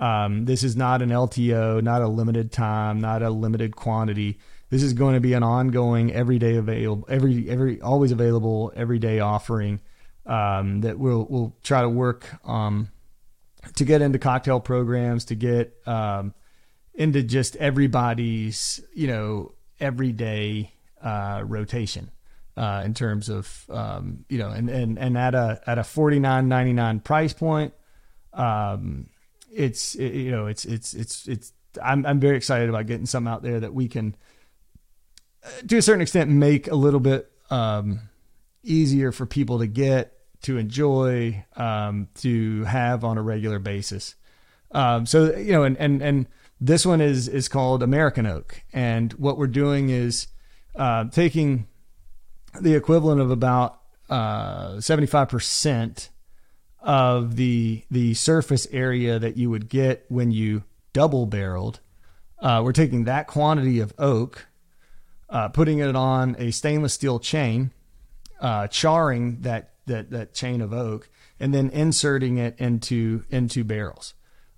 um, 0.00 0.46
this 0.46 0.64
is 0.64 0.76
not 0.76 1.02
an 1.02 1.10
LTO, 1.10 1.82
not 1.82 2.00
a 2.00 2.08
limited 2.08 2.50
time, 2.50 3.00
not 3.00 3.22
a 3.22 3.28
limited 3.28 3.76
quantity. 3.76 4.38
This 4.70 4.82
is 4.82 4.94
going 4.94 5.14
to 5.14 5.20
be 5.20 5.34
an 5.34 5.42
ongoing, 5.42 6.10
everyday 6.12 6.56
available, 6.56 7.06
every 7.08 7.48
every 7.50 7.80
always 7.82 8.10
available, 8.10 8.72
everyday 8.74 9.20
offering 9.20 9.80
um, 10.24 10.80
that 10.80 10.98
we'll 10.98 11.26
we'll 11.28 11.54
try 11.62 11.82
to 11.82 11.88
work 11.88 12.26
um, 12.48 12.88
to 13.76 13.84
get 13.84 14.00
into 14.00 14.18
cocktail 14.18 14.58
programs, 14.58 15.26
to 15.26 15.34
get 15.34 15.76
um, 15.86 16.32
into 16.94 17.22
just 17.22 17.56
everybody's 17.56 18.80
you 18.94 19.06
know 19.06 19.52
everyday 19.80 20.72
uh, 21.02 21.42
rotation. 21.44 22.10
Uh, 22.56 22.82
in 22.84 22.92
terms 22.92 23.28
of 23.28 23.64
um, 23.70 24.24
you 24.28 24.36
know, 24.36 24.50
and, 24.50 24.68
and 24.68 24.98
and 24.98 25.16
at 25.16 25.34
a 25.34 25.60
at 25.66 25.78
a 25.78 25.84
forty 25.84 26.18
nine 26.18 26.48
ninety 26.48 26.72
nine 26.72 27.00
price 27.00 27.32
point, 27.32 27.72
um, 28.32 29.08
it's 29.50 29.94
it, 29.94 30.14
you 30.14 30.30
know 30.30 30.46
it's 30.46 30.64
it's 30.64 30.92
it's 30.92 31.28
it's 31.28 31.52
I'm 31.82 32.04
I'm 32.04 32.20
very 32.20 32.36
excited 32.36 32.68
about 32.68 32.86
getting 32.86 33.06
something 33.06 33.32
out 33.32 33.42
there 33.42 33.60
that 33.60 33.72
we 33.72 33.88
can 33.88 34.16
uh, 35.44 35.48
to 35.68 35.76
a 35.76 35.82
certain 35.82 36.02
extent 36.02 36.30
make 36.30 36.68
a 36.68 36.74
little 36.74 37.00
bit 37.00 37.30
um, 37.50 38.00
easier 38.62 39.12
for 39.12 39.26
people 39.26 39.60
to 39.60 39.66
get 39.66 40.16
to 40.42 40.58
enjoy 40.58 41.44
um, 41.56 42.08
to 42.16 42.64
have 42.64 43.04
on 43.04 43.18
a 43.18 43.22
regular 43.22 43.58
basis. 43.58 44.14
Um, 44.72 45.06
so 45.06 45.36
you 45.36 45.52
know, 45.52 45.64
and 45.64 45.76
and 45.78 46.02
and 46.02 46.26
this 46.60 46.84
one 46.84 47.00
is 47.00 47.28
is 47.28 47.48
called 47.48 47.82
American 47.82 48.26
Oak, 48.26 48.62
and 48.72 49.12
what 49.14 49.38
we're 49.38 49.46
doing 49.46 49.90
is 49.90 50.28
uh, 50.76 51.04
taking 51.06 51.66
the 52.58 52.74
equivalent 52.74 53.20
of 53.20 53.30
about 53.30 53.80
uh, 54.08 54.80
seventy 54.80 55.06
five 55.06 55.28
percent 55.28 56.10
of 56.80 57.36
the 57.36 57.84
the 57.90 58.14
surface 58.14 58.66
area 58.72 59.18
that 59.18 59.36
you 59.36 59.50
would 59.50 59.68
get 59.68 60.04
when 60.08 60.30
you 60.30 60.64
double 60.92 61.26
barreled. 61.26 61.80
Uh, 62.40 62.62
we're 62.64 62.72
taking 62.72 63.04
that 63.04 63.26
quantity 63.26 63.80
of 63.80 63.92
oak, 63.98 64.46
uh, 65.28 65.48
putting 65.48 65.78
it 65.78 65.94
on 65.94 66.34
a 66.38 66.50
stainless 66.50 66.94
steel 66.94 67.18
chain, 67.18 67.70
uh, 68.40 68.66
charring 68.68 69.42
that, 69.42 69.74
that 69.86 70.10
that 70.10 70.32
chain 70.32 70.60
of 70.60 70.72
oak, 70.72 71.08
and 71.38 71.54
then 71.54 71.68
inserting 71.70 72.38
it 72.38 72.58
into 72.58 73.24
into 73.30 73.62
barrels, 73.62 74.14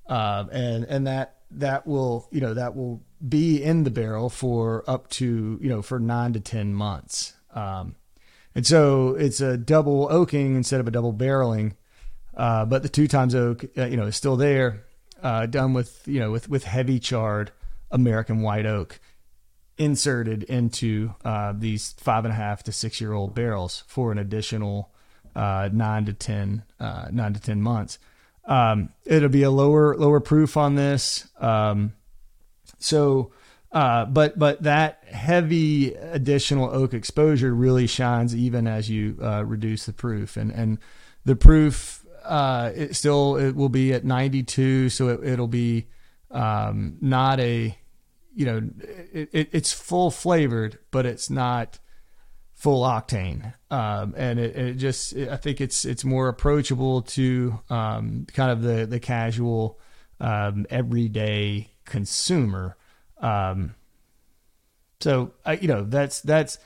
uh, 0.07 0.45
and 0.53 0.85
and 0.85 1.07
that 1.07 1.37
that 1.51 1.87
will 1.87 2.29
you 2.31 2.41
know 2.41 2.55
that 2.55 2.77
will 2.77 3.03
be 3.27 3.63
in 3.63 3.85
the 3.85 3.91
barrel 3.91 4.31
for 4.31 4.85
up 4.87 5.09
to 5.09 5.59
you 5.61 5.69
know 5.69 5.83
for 5.83 5.99
nine 5.99 6.33
to 6.33 6.41
ten 6.41 6.73
months. 6.73 7.35
Um, 7.55 7.97
and 8.55 8.67
so 8.67 9.15
it's 9.15 9.41
a 9.41 9.57
double 9.57 10.09
oaking 10.11 10.57
instead 10.57 10.81
of 10.81 10.89
a 10.89 10.91
double 10.91 11.13
barreling 11.13 11.75
uh, 12.37 12.65
but 12.65 12.83
the 12.83 12.89
two 12.89 13.09
times 13.09 13.35
oak, 13.35 13.65
uh, 13.77 13.85
you 13.85 13.97
know, 13.97 14.07
is 14.07 14.17
still 14.17 14.37
there, 14.37 14.85
uh, 15.23 15.47
done 15.47 15.73
with 15.73 16.03
you 16.07 16.19
know 16.19 16.31
with 16.31 16.49
with 16.49 16.65
heavy 16.65 16.99
charred 16.99 17.53
American 17.91 18.41
white 18.41 18.67
oak 18.67 19.01
inserted 19.79 20.43
into 20.45 21.15
uh, 21.25 21.53
these 21.57 21.93
five 21.93 22.25
and 22.25 22.33
a 22.33 22.37
half 22.37 22.63
to 22.63 22.73
six 22.73 23.01
year 23.01 23.13
old 23.13 23.35
barrels 23.35 23.85
for 23.87 24.13
an 24.13 24.19
additional 24.19 24.93
uh, 25.37 25.69
nine 25.73 26.05
to 26.07 26.13
ten 26.13 26.63
uh, 26.81 27.09
nine 27.11 27.35
to 27.35 27.41
ten 27.41 27.61
months. 27.61 27.99
Um, 28.47 28.89
it'll 29.05 29.29
be 29.29 29.43
a 29.43 29.51
lower 29.51 29.97
lower 29.97 30.21
proof 30.21 30.57
on 30.57 30.75
this. 30.75 31.29
Um, 31.39 31.93
so. 32.79 33.33
Uh, 33.73 34.05
but 34.05 34.39
but 34.39 34.63
that 34.63 35.03
heavy 35.05 35.95
additional 35.95 36.69
oak 36.71 36.93
exposure 36.93 37.55
really 37.55 37.87
shines 37.87 38.37
even 38.37 38.67
as 38.67 38.91
you 38.91 39.17
uh, 39.23 39.43
reduce 39.45 39.87
the 39.87 39.93
proof 39.95 40.37
and 40.37 40.51
and 40.51 40.79
the 41.25 41.35
proof 41.35 42.03
uh, 42.25 42.71
it 42.75 42.95
still 42.95 43.37
it 43.37 43.55
will 43.55 43.69
be 43.69 43.93
at 43.93 44.05
92, 44.05 44.89
so 44.89 45.09
it, 45.09 45.39
will 45.39 45.49
be 45.49 45.87
um, 46.31 46.97
not 47.01 47.41
a 47.41 47.77
you 48.35 48.47
know 48.47 48.63
it, 49.13 49.29
it, 49.33 49.49
it's 49.53 49.73
full 49.73 50.11
flavored, 50.11 50.79
but 50.91 51.07
it's 51.07 51.31
not 51.31 51.79
full 52.55 52.85
octane, 52.85 53.55
um, 53.71 54.15
and 54.17 54.39
it, 54.39 54.57
it 54.57 54.75
just 54.75 55.17
I 55.17 55.37
think 55.37 55.61
it's 55.61 55.85
it's 55.85 56.05
more 56.05 56.29
approachable 56.29 57.03
to 57.03 57.61
um, 57.71 58.27
kind 58.33 58.51
of 58.51 58.63
the 58.63 58.87
the 58.87 59.01
casual 59.01 59.79
um, 60.21 60.67
everyday 60.71 61.73
consumer. 61.85 62.77
Um, 63.23 63.75
so 65.01 65.33
I, 65.45 65.55
you 65.55 65.69
know 65.69 65.85
that's 65.85 66.21
that's 66.21 66.59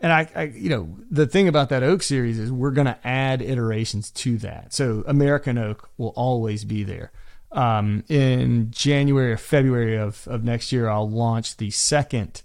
and 0.00 0.12
I, 0.12 0.28
I, 0.34 0.42
you 0.42 0.68
know, 0.68 0.96
the 1.10 1.26
thing 1.26 1.48
about 1.48 1.70
that 1.70 1.82
oak 1.82 2.02
series 2.02 2.38
is 2.38 2.52
we're 2.52 2.72
going 2.72 2.86
to 2.86 2.98
add 3.06 3.40
iterations 3.40 4.10
to 4.10 4.36
that. 4.38 4.74
So 4.74 5.02
American 5.06 5.56
oak 5.56 5.88
will 5.96 6.12
always 6.16 6.64
be 6.64 6.82
there. 6.84 7.10
Um, 7.52 8.04
in 8.08 8.70
January 8.70 9.32
or 9.32 9.36
February 9.36 9.96
of, 9.96 10.26
of 10.28 10.44
next 10.44 10.72
year, 10.72 10.88
I'll 10.90 11.08
launch 11.08 11.56
the 11.56 11.70
second 11.70 12.42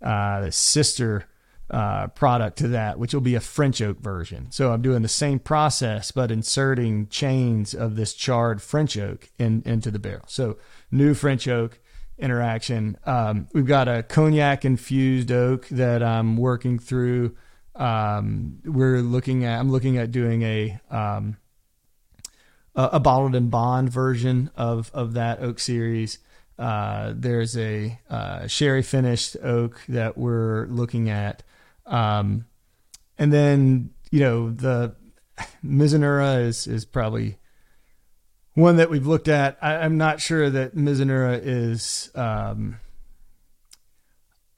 uh, 0.00 0.50
sister 0.50 1.24
uh, 1.70 2.08
product 2.08 2.58
to 2.58 2.68
that, 2.68 2.98
which 2.98 3.14
will 3.14 3.20
be 3.20 3.34
a 3.34 3.40
French 3.40 3.80
oak 3.80 3.98
version. 3.98 4.50
So 4.50 4.72
I'm 4.72 4.82
doing 4.82 5.02
the 5.02 5.08
same 5.08 5.38
process, 5.38 6.12
but 6.12 6.30
inserting 6.30 7.08
chains 7.08 7.74
of 7.74 7.96
this 7.96 8.12
charred 8.12 8.60
French 8.60 8.96
oak 8.98 9.30
in, 9.38 9.62
into 9.64 9.90
the 9.90 9.98
barrel. 9.98 10.26
So 10.28 10.58
new 10.90 11.14
French 11.14 11.48
oak 11.48 11.80
interaction. 12.20 12.96
Um, 13.04 13.48
we've 13.52 13.66
got 13.66 13.88
a 13.88 14.02
cognac 14.02 14.64
infused 14.64 15.32
oak 15.32 15.66
that 15.68 16.02
I'm 16.02 16.36
working 16.36 16.78
through. 16.78 17.36
Um, 17.74 18.60
we're 18.64 19.00
looking 19.00 19.44
at. 19.44 19.58
I'm 19.58 19.70
looking 19.70 19.98
at 19.98 20.10
doing 20.10 20.42
a 20.42 20.78
um, 20.90 21.36
a, 22.74 22.84
a, 22.92 23.00
bottled 23.00 23.34
and 23.34 23.50
bond 23.50 23.90
version 23.90 24.50
of 24.56 24.90
of 24.92 25.14
that 25.14 25.40
oak 25.40 25.58
series. 25.58 26.18
Uh, 26.58 27.14
there's 27.16 27.56
a 27.56 27.98
uh, 28.10 28.46
sherry 28.46 28.82
finished 28.82 29.36
oak 29.42 29.80
that 29.88 30.18
we're 30.18 30.66
looking 30.66 31.08
at, 31.08 31.42
um, 31.86 32.44
and 33.18 33.32
then 33.32 33.90
you 34.10 34.20
know 34.20 34.50
the 34.50 34.94
Mizunara 35.64 36.44
is 36.44 36.66
is 36.66 36.84
probably 36.84 37.38
one 38.54 38.76
that 38.76 38.90
we've 38.90 39.06
looked 39.06 39.28
at. 39.28 39.58
I, 39.62 39.84
am 39.84 39.96
not 39.96 40.20
sure 40.20 40.50
that 40.50 40.74
Mizunara 40.74 41.40
is. 41.42 42.10
Um, 42.14 42.78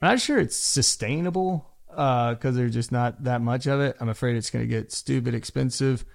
I'm 0.01 0.11
not 0.11 0.21
sure 0.21 0.39
it's 0.39 0.57
sustainable 0.57 1.69
because 1.87 2.37
uh, 2.43 2.51
there's 2.51 2.73
just 2.73 2.91
not 2.91 3.23
that 3.23 3.41
much 3.41 3.67
of 3.67 3.79
it. 3.79 3.95
I'm 3.99 4.09
afraid 4.09 4.35
it's 4.35 4.49
going 4.49 4.63
to 4.63 4.69
get 4.69 4.91
stupid 4.91 5.33
expensive. 5.33 6.05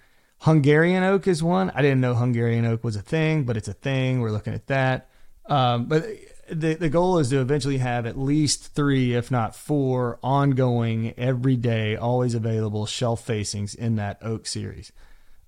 Hungarian 0.41 1.03
oak 1.03 1.27
is 1.27 1.43
one. 1.43 1.71
I 1.71 1.83
didn't 1.83 2.01
know 2.01 2.15
Hungarian 2.15 2.65
oak 2.65 2.85
was 2.85 2.97
a 2.97 3.03
thing, 3.03 3.45
but 3.45 3.57
it's 3.57 3.69
a 3.69 3.73
thing. 3.73 4.21
We're 4.21 4.31
looking 4.31 4.55
at 4.55 4.67
that. 4.67 5.09
Um, 5.47 5.87
but 5.87 6.07
the 6.51 6.75
the 6.75 6.89
goal 6.89 7.19
is 7.19 7.31
to 7.31 7.41
eventually 7.41 7.79
have 7.79 8.07
at 8.07 8.19
least 8.19 8.75
three, 8.75 9.15
if 9.15 9.31
not 9.31 9.57
four, 9.57 10.19
ongoing, 10.23 11.15
every 11.17 11.57
day, 11.57 11.97
always 11.97 12.35
available 12.35 12.87
shelf 12.87 13.25
facings 13.25 13.75
in 13.75 13.97
that 13.97 14.19
oak 14.23 14.47
series. 14.47 14.93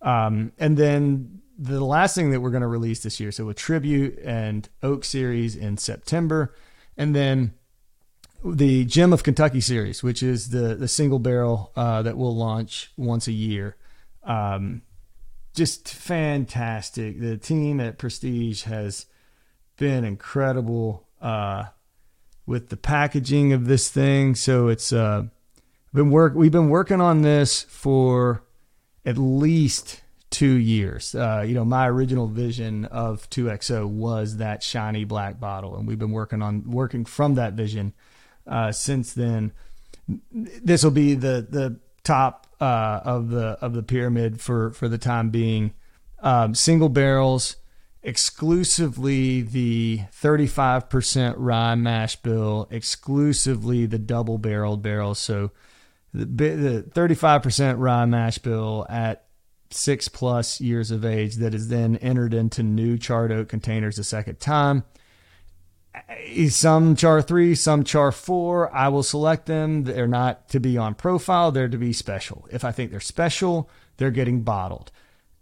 Um, 0.02 0.52
and 0.58 0.76
then 0.76 1.40
the 1.58 1.84
last 1.84 2.14
thing 2.14 2.30
that 2.30 2.40
we're 2.40 2.50
going 2.50 2.62
to 2.62 2.66
release 2.68 3.02
this 3.02 3.20
year, 3.20 3.30
so 3.32 3.48
a 3.48 3.54
Tribute 3.54 4.18
and 4.24 4.68
Oak 4.82 5.04
Series 5.04 5.54
in 5.54 5.76
September, 5.76 6.54
and 6.96 7.14
then 7.14 7.54
the 8.44 8.86
Gem 8.86 9.12
of 9.12 9.22
Kentucky 9.22 9.60
series, 9.60 10.02
which 10.02 10.22
is 10.22 10.50
the 10.50 10.74
the 10.74 10.88
single 10.88 11.18
barrel 11.18 11.72
uh, 11.76 12.02
that 12.02 12.16
we'll 12.16 12.34
launch 12.34 12.90
once 12.96 13.28
a 13.28 13.32
year. 13.32 13.76
Um, 14.22 14.82
just 15.54 15.88
fantastic. 15.88 17.20
The 17.20 17.36
team 17.36 17.80
at 17.80 17.98
Prestige 17.98 18.62
has 18.62 19.06
been 19.76 20.04
incredible 20.04 21.06
uh, 21.20 21.64
with 22.46 22.68
the 22.68 22.76
packaging 22.76 23.52
of 23.52 23.66
this 23.66 23.90
thing. 23.90 24.34
So 24.34 24.68
it's 24.68 24.92
uh, 24.92 25.24
been 25.92 26.10
work. 26.10 26.34
We've 26.34 26.52
been 26.52 26.70
working 26.70 27.00
on 27.00 27.22
this 27.22 27.62
for 27.62 28.44
at 29.04 29.18
least 29.18 30.02
two 30.30 30.54
years. 30.54 31.14
Uh, 31.14 31.44
you 31.46 31.54
know, 31.54 31.64
my 31.64 31.88
original 31.88 32.26
vision 32.26 32.84
of 32.86 33.28
2XO 33.30 33.86
was 33.86 34.36
that 34.36 34.62
shiny 34.62 35.04
black 35.04 35.40
bottle, 35.40 35.76
and 35.76 35.86
we've 35.86 35.98
been 35.98 36.12
working 36.12 36.42
on 36.42 36.70
working 36.70 37.04
from 37.04 37.34
that 37.34 37.54
vision 37.54 37.92
uh, 38.46 38.72
since 38.72 39.12
then. 39.12 39.52
This 40.32 40.82
will 40.82 40.90
be 40.90 41.14
the 41.14 41.46
the 41.48 41.78
top 42.04 42.46
uh, 42.60 43.00
of 43.04 43.30
the 43.30 43.58
of 43.60 43.74
the 43.74 43.82
pyramid 43.82 44.40
for 44.40 44.72
for 44.72 44.88
the 44.88 44.98
time 44.98 45.30
being. 45.30 45.74
Um, 46.22 46.54
single 46.54 46.90
barrels, 46.90 47.56
exclusively 48.02 49.40
the 49.40 50.00
35% 50.12 51.34
rye 51.38 51.74
mash 51.74 52.16
bill, 52.16 52.68
exclusively 52.70 53.86
the 53.86 53.98
double 53.98 54.36
barreled 54.36 54.82
barrels. 54.82 55.18
So 55.18 55.50
the, 56.12 56.24
the 56.24 56.90
35% 56.92 57.76
rye 57.78 58.04
mash 58.04 58.38
bill 58.38 58.86
at 58.88 59.26
six 59.70 60.08
plus 60.08 60.60
years 60.60 60.90
of 60.90 61.04
age 61.04 61.36
that 61.36 61.54
is 61.54 61.68
then 61.68 61.96
entered 61.96 62.34
into 62.34 62.62
new 62.62 62.98
charred 62.98 63.32
oak 63.32 63.48
containers 63.48 63.98
a 63.98 64.04
second 64.04 64.40
time. 64.40 64.84
Some 66.48 66.96
char 66.96 67.20
three, 67.22 67.54
some 67.54 67.84
char 67.84 68.12
four. 68.12 68.74
I 68.74 68.88
will 68.88 69.02
select 69.02 69.46
them. 69.46 69.84
They're 69.84 70.06
not 70.06 70.48
to 70.50 70.60
be 70.60 70.78
on 70.78 70.94
profile, 70.94 71.50
they're 71.50 71.68
to 71.68 71.78
be 71.78 71.92
special. 71.92 72.46
If 72.50 72.64
I 72.64 72.72
think 72.72 72.90
they're 72.90 73.00
special, 73.00 73.68
they're 73.96 74.10
getting 74.10 74.42
bottled. 74.42 74.92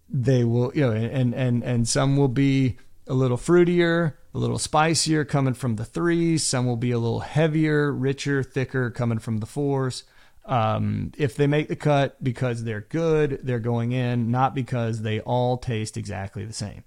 They 0.08 0.44
will, 0.44 0.72
you 0.74 0.82
know, 0.82 0.92
and 0.92 1.34
and 1.34 1.62
and 1.62 1.86
some 1.86 2.16
will 2.16 2.28
be 2.28 2.78
a 3.06 3.12
little 3.14 3.36
fruitier, 3.36 4.14
a 4.32 4.38
little 4.38 4.58
spicier 4.58 5.24
coming 5.24 5.54
from 5.54 5.76
the 5.76 5.84
threes. 5.84 6.44
Some 6.44 6.66
will 6.66 6.76
be 6.76 6.92
a 6.92 6.98
little 6.98 7.20
heavier, 7.20 7.92
richer, 7.92 8.42
thicker 8.42 8.90
coming 8.90 9.18
from 9.18 9.38
the 9.38 9.46
fours. 9.46 10.04
Um, 10.48 11.12
if 11.18 11.36
they 11.36 11.46
make 11.46 11.68
the 11.68 11.76
cut 11.76 12.24
because 12.24 12.64
they're 12.64 12.80
good, 12.80 13.40
they're 13.42 13.58
going 13.58 13.92
in, 13.92 14.30
not 14.30 14.54
because 14.54 15.02
they 15.02 15.20
all 15.20 15.58
taste 15.58 15.98
exactly 15.98 16.46
the 16.46 16.54
same. 16.54 16.84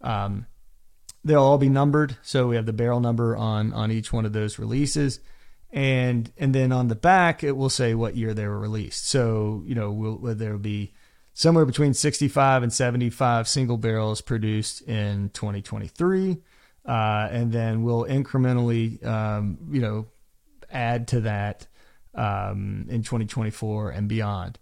Um, 0.00 0.46
they'll 1.22 1.42
all 1.42 1.58
be 1.58 1.68
numbered, 1.68 2.16
so 2.22 2.48
we 2.48 2.56
have 2.56 2.64
the 2.64 2.72
barrel 2.72 3.00
number 3.00 3.36
on 3.36 3.74
on 3.74 3.90
each 3.92 4.14
one 4.14 4.24
of 4.24 4.32
those 4.32 4.58
releases, 4.58 5.20
and 5.70 6.32
and 6.38 6.54
then 6.54 6.72
on 6.72 6.88
the 6.88 6.94
back 6.94 7.44
it 7.44 7.52
will 7.52 7.68
say 7.68 7.94
what 7.94 8.16
year 8.16 8.32
they 8.32 8.46
were 8.46 8.58
released. 8.58 9.06
So 9.06 9.62
you 9.66 9.74
know 9.74 9.92
will 9.92 10.34
there 10.34 10.52
will 10.52 10.58
be 10.58 10.94
somewhere 11.34 11.66
between 11.66 11.92
65 11.92 12.62
and 12.62 12.72
75 12.72 13.46
single 13.46 13.76
barrels 13.76 14.22
produced 14.22 14.80
in 14.82 15.28
2023, 15.34 16.38
uh, 16.86 17.28
and 17.30 17.52
then 17.52 17.82
we'll 17.82 18.04
incrementally 18.04 19.04
um, 19.04 19.58
you 19.70 19.82
know 19.82 20.06
add 20.70 21.08
to 21.08 21.20
that 21.20 21.66
um, 22.14 22.86
in 22.88 23.02
2024 23.02 23.90
and 23.90 24.08
beyond. 24.08 24.58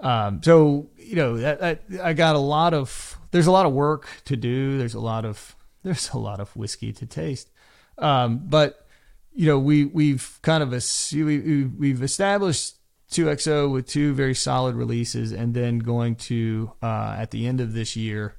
Um, 0.00 0.40
so 0.42 0.90
you 0.96 1.16
know, 1.16 1.36
that, 1.38 1.60
that, 1.60 1.82
I 2.02 2.12
got 2.12 2.36
a 2.36 2.40
lot 2.40 2.74
of 2.74 3.18
there's 3.30 3.46
a 3.46 3.52
lot 3.52 3.66
of 3.66 3.72
work 3.72 4.06
to 4.26 4.36
do. 4.36 4.78
There's 4.78 4.94
a 4.94 5.00
lot 5.00 5.24
of 5.24 5.56
there's 5.82 6.10
a 6.10 6.18
lot 6.18 6.40
of 6.40 6.54
whiskey 6.56 6.92
to 6.92 7.06
taste, 7.06 7.50
um, 7.98 8.42
but 8.44 8.86
you 9.32 9.46
know, 9.46 9.58
we 9.58 9.84
we've 9.84 10.38
kind 10.42 10.62
of 10.62 10.72
a, 10.72 10.80
we, 11.12 11.64
we've 11.64 12.02
established 12.02 12.74
2XO 13.12 13.72
with 13.72 13.86
two 13.86 14.12
very 14.12 14.34
solid 14.34 14.74
releases, 14.74 15.32
and 15.32 15.54
then 15.54 15.78
going 15.78 16.16
to 16.16 16.72
uh, 16.82 17.16
at 17.18 17.30
the 17.30 17.46
end 17.46 17.60
of 17.60 17.72
this 17.72 17.96
year 17.96 18.36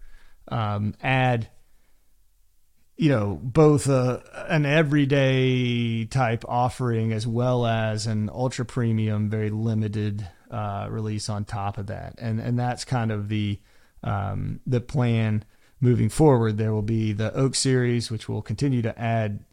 um, 0.49 0.93
add 1.01 1.49
you 2.99 3.07
know 3.07 3.39
both 3.41 3.87
a, 3.87 4.21
an 4.49 4.65
everyday 4.65 6.03
type 6.03 6.43
offering 6.49 7.13
as 7.13 7.25
well 7.25 7.65
as 7.65 8.05
an 8.05 8.29
ultra 8.29 8.65
premium 8.65 9.29
very 9.29 9.49
limited 9.49 10.27
uh, 10.51 10.87
release 10.89 11.29
on 11.29 11.45
top 11.45 11.77
of 11.77 11.87
that. 11.87 12.15
And 12.17 12.41
and 12.41 12.59
that's 12.59 12.83
kind 12.83 13.11
of 13.11 13.29
the 13.29 13.59
um, 14.03 14.59
the 14.67 14.81
plan 14.81 15.45
moving 15.79 16.09
forward. 16.09 16.57
There 16.57 16.73
will 16.73 16.81
be 16.81 17.13
the 17.13 17.33
oak 17.33 17.55
series 17.55 18.11
which 18.11 18.27
will 18.27 18.41
continue 18.41 18.81
to 18.81 18.99
add 18.99 19.45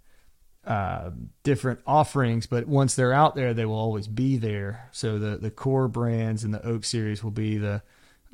uh, 0.66 1.11
different 1.44 1.78
offerings 1.87 2.48
but 2.48 2.66
once 2.66 2.96
they're 2.96 3.12
out 3.12 3.37
there 3.37 3.54
they 3.54 3.64
will 3.64 3.76
always 3.76 4.09
be 4.09 4.37
there. 4.37 4.88
So 4.90 5.20
the 5.20 5.37
the 5.37 5.52
core 5.52 5.87
brands 5.87 6.42
in 6.42 6.50
the 6.50 6.66
oak 6.66 6.85
series 6.85 7.22
will 7.22 7.30
be 7.30 7.59
the 7.59 7.82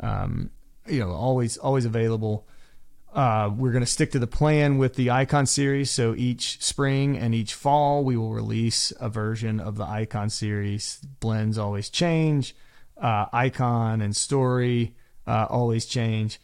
um, 0.01 0.51
you 0.87 1.01
know 1.01 1.11
always 1.11 1.59
always 1.59 1.85
available 1.85 2.47
uh, 3.13 3.51
we're 3.55 3.73
going 3.73 3.85
to 3.85 3.91
stick 3.91 4.11
to 4.13 4.19
the 4.19 4.27
plan 4.27 4.79
with 4.79 4.95
the 4.95 5.11
Icon 5.11 5.47
series. 5.47 5.91
So 5.91 6.15
each 6.17 6.63
spring 6.63 7.19
and 7.19 7.35
each 7.35 7.55
fall, 7.55 8.05
we 8.05 8.17
will 8.17 8.33
release 8.33 8.93
a 9.01 9.09
version 9.09 9.61
of 9.61 9.77
the 9.77 9.85
Icon 9.85 10.31
series. 10.31 11.01
Blends 11.21 11.59
always 11.59 11.91
change. 11.91 12.55
Uh, 12.97 13.27
icon 13.33 14.01
and 14.01 14.15
story 14.15 14.95
uh, 15.27 15.47
always 15.51 15.87
change. 15.87 16.41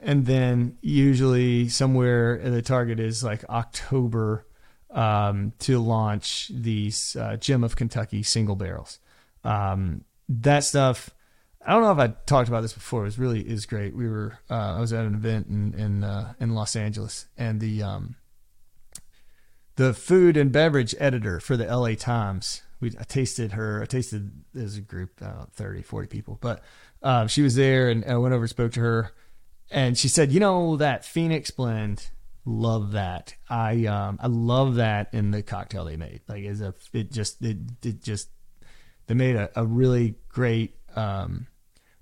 And 0.00 0.24
then 0.26 0.78
usually 0.80 1.68
somewhere 1.68 2.38
the 2.38 2.62
target 2.62 3.00
is 3.00 3.24
like 3.24 3.44
October 3.48 4.46
um, 4.90 5.52
to 5.60 5.80
launch 5.80 6.50
these 6.54 7.16
uh, 7.16 7.36
Gem 7.36 7.64
of 7.64 7.76
Kentucky 7.76 8.22
single 8.22 8.56
barrels. 8.56 9.00
Um, 9.42 10.04
that 10.28 10.64
stuff 10.64 11.10
I 11.66 11.72
don't 11.72 11.82
know 11.82 11.90
if 11.90 11.98
I 11.98 12.14
talked 12.26 12.48
about 12.48 12.60
this 12.60 12.72
before. 12.72 13.02
It 13.02 13.06
was 13.06 13.18
really 13.18 13.40
is 13.40 13.66
great. 13.66 13.96
We 13.96 14.08
were 14.08 14.38
uh, 14.48 14.76
I 14.76 14.80
was 14.80 14.92
at 14.92 15.04
an 15.04 15.14
event 15.14 15.48
in 15.48 15.74
in 15.74 16.04
uh, 16.04 16.34
in 16.38 16.54
Los 16.54 16.76
Angeles, 16.76 17.26
and 17.36 17.60
the 17.60 17.82
um, 17.82 18.14
the 19.74 19.92
food 19.92 20.36
and 20.36 20.52
beverage 20.52 20.94
editor 21.00 21.40
for 21.40 21.56
the 21.56 21.66
LA 21.66 21.94
Times. 21.94 22.62
We 22.80 22.92
I 23.00 23.02
tasted 23.02 23.52
her. 23.52 23.82
I 23.82 23.86
tasted 23.86 24.30
as 24.54 24.76
a 24.76 24.80
group, 24.80 25.20
uh, 25.20 25.46
30, 25.54 25.82
40 25.82 26.06
people, 26.06 26.38
but 26.40 26.62
um, 27.02 27.26
she 27.26 27.42
was 27.42 27.56
there, 27.56 27.88
and 27.88 28.04
I 28.04 28.16
went 28.16 28.32
over 28.32 28.44
and 28.44 28.50
spoke 28.50 28.72
to 28.72 28.80
her, 28.80 29.12
and 29.68 29.98
she 29.98 30.06
said, 30.06 30.30
"You 30.30 30.38
know 30.38 30.76
that 30.76 31.04
Phoenix 31.04 31.50
blend." 31.50 32.10
Love 32.48 32.92
that. 32.92 33.34
I 33.50 33.86
um 33.86 34.20
I 34.22 34.28
love 34.28 34.76
that 34.76 35.12
in 35.12 35.32
the 35.32 35.42
cocktail 35.42 35.84
they 35.84 35.96
made. 35.96 36.20
Like 36.28 36.44
as 36.44 36.60
a 36.60 36.74
it 36.92 37.10
just 37.10 37.42
it 37.42 37.56
it 37.82 38.00
just 38.04 38.28
they 39.08 39.14
made 39.14 39.34
a, 39.34 39.50
a 39.56 39.66
really 39.66 40.14
great 40.28 40.76
um 40.94 41.48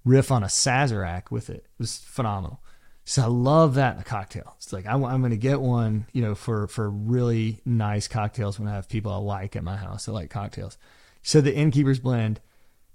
riff 0.05 0.31
on 0.31 0.43
a 0.43 0.49
Sazerac 0.49 1.31
with 1.31 1.51
it. 1.51 1.65
It 1.65 1.79
was 1.79 1.99
phenomenal. 1.99 2.61
So 3.05 3.23
I 3.23 3.27
love 3.27 3.75
that 3.75 3.95
in 3.95 4.01
a 4.01 4.05
cocktail. 4.05 4.55
It's 4.57 4.73
like 4.73 4.87
I, 4.87 4.95
am 4.95 5.21
going 5.21 5.31
to 5.31 5.37
get 5.37 5.61
one, 5.61 6.07
you 6.13 6.23
know, 6.23 6.35
for 6.35 6.67
for 6.69 6.89
really 6.89 7.61
nice 7.67 8.09
cocktails 8.09 8.59
when 8.59 8.69
I 8.69 8.75
have 8.75 8.89
people 8.89 9.13
I 9.13 9.17
like 9.17 9.57
at 9.57 9.65
my 9.65 9.77
house. 9.77 10.09
I 10.09 10.13
like 10.13 10.31
cocktails. 10.31 10.79
So 11.23 11.41
the 11.41 11.55
innkeeper's 11.55 11.99
blend. 11.99 12.41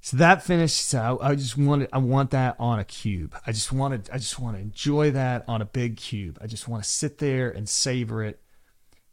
So 0.01 0.17
that 0.17 0.41
finished. 0.41 0.87
So 0.87 1.19
I, 1.21 1.29
I 1.31 1.35
just 1.35 1.57
wanted, 1.57 1.89
I 1.93 1.99
want 1.99 2.31
that 2.31 2.55
on 2.57 2.79
a 2.79 2.85
cube. 2.85 3.35
I 3.45 3.51
just 3.51 3.71
wanted, 3.71 4.09
I 4.11 4.17
just 4.17 4.39
want 4.39 4.55
to 4.55 4.61
enjoy 4.61 5.11
that 5.11 5.43
on 5.47 5.61
a 5.61 5.65
big 5.65 5.97
cube. 5.97 6.39
I 6.41 6.47
just 6.47 6.67
want 6.67 6.83
to 6.83 6.89
sit 6.89 7.17
there 7.17 7.49
and 7.51 7.67
savor 7.67 8.23
it 8.23 8.39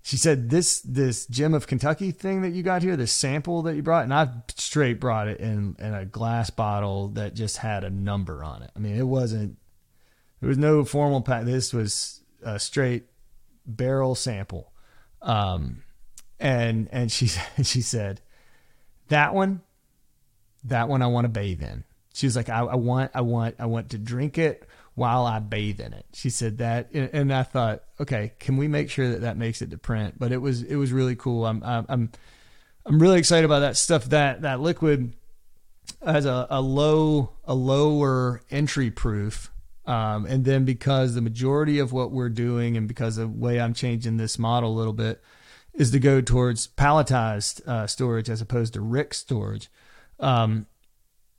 she 0.07 0.17
said 0.17 0.51
this 0.51 0.83
this 0.83 1.27
gem 1.27 1.53
of 1.53 1.67
Kentucky 1.67 2.13
thing 2.13 2.43
that 2.43 2.51
you 2.51 2.63
got 2.63 2.81
here, 2.81 2.95
this 2.95 3.11
sample 3.11 3.63
that 3.63 3.75
you 3.75 3.83
brought, 3.83 4.05
and 4.05 4.15
I 4.15 4.29
straight 4.55 5.01
brought 5.01 5.27
it 5.27 5.41
in 5.41 5.75
in 5.81 5.95
a 5.95 6.05
glass 6.05 6.49
bottle 6.49 7.09
that 7.09 7.35
just 7.35 7.57
had 7.57 7.83
a 7.83 7.91
number 7.91 8.45
on 8.45 8.63
it. 8.63 8.71
I 8.77 8.79
mean, 8.79 8.95
it 8.95 9.03
wasn't 9.03 9.59
there 10.41 10.49
was 10.49 10.59
no 10.59 10.85
formal 10.85 11.23
pack. 11.23 11.45
This 11.45 11.73
was 11.73 12.21
a 12.41 12.61
straight 12.61 13.07
barrel 13.67 14.15
sample. 14.15 14.73
Um, 15.23 15.83
and 16.39 16.89
and 16.93 17.11
she 17.11 17.27
she 17.65 17.81
said 17.81 18.21
that 19.09 19.35
one, 19.35 19.61
that 20.63 20.89
one 20.89 21.03
I 21.03 21.09
want 21.09 21.25
to 21.25 21.31
bathe 21.31 21.65
in. 21.65 21.83
She 22.15 22.29
was 22.29 22.37
like, 22.37 22.49
I, 22.49 22.61
I 22.61 22.77
want 22.77 23.11
I 23.13 23.23
want 23.23 23.57
I 23.59 23.67
want 23.67 23.91
to 23.91 23.99
drink 23.99 24.39
it 24.39 24.69
while 24.97 25.27
I 25.27 25.39
bathe 25.39 25.79
in 25.79 25.93
it. 25.93 26.07
She 26.15 26.31
said 26.31 26.59
that, 26.59 26.93
and 26.93 27.33
I 27.33 27.45
thought, 27.45 27.85
okay, 28.01 28.33
can 28.41 28.57
we 28.57 28.67
make 28.67 28.91
sure 28.91 29.11
that 29.11 29.21
that 29.21 29.37
makes 29.37 29.63
it 29.63 29.71
to 29.71 29.79
print? 29.79 30.19
But 30.19 30.33
it 30.33 30.39
was 30.39 30.63
it 30.63 30.77
was 30.77 30.91
really 30.91 31.15
cool. 31.15 31.47
I'm 31.47 31.63
I'm 31.63 32.11
I'm 32.85 32.99
really 32.99 33.19
excited 33.19 33.45
about 33.45 33.61
that 33.61 33.77
stuff. 33.77 34.07
That 34.07 34.43
that 34.43 34.61
liquid 34.61 35.15
has 36.05 36.25
a, 36.25 36.47
a 36.51 36.61
low 36.61 37.35
a 37.45 37.55
lower 37.55 38.43
entry 38.51 38.91
proof. 38.91 39.53
Um, 39.85 40.27
and 40.27 40.45
then 40.45 40.65
because 40.65 41.15
the 41.15 41.21
majority 41.21 41.79
of 41.79 41.93
what 41.93 42.11
we're 42.11 42.29
doing 42.29 42.77
and 42.77 42.89
because 42.89 43.19
of 43.19 43.33
the 43.33 43.39
way 43.39 43.61
I'm 43.61 43.73
changing 43.73 44.17
this 44.17 44.37
model 44.37 44.73
a 44.73 44.75
little 44.75 44.93
bit 44.93 45.23
is 45.75 45.93
to 45.93 46.01
go 46.01 46.21
towards 46.21 46.67
palletized 46.67 47.65
uh, 47.69 47.87
storage 47.87 48.29
as 48.29 48.41
opposed 48.41 48.73
to 48.73 48.81
rick 48.81 49.15
storage. 49.15 49.69
Um, 50.19 50.67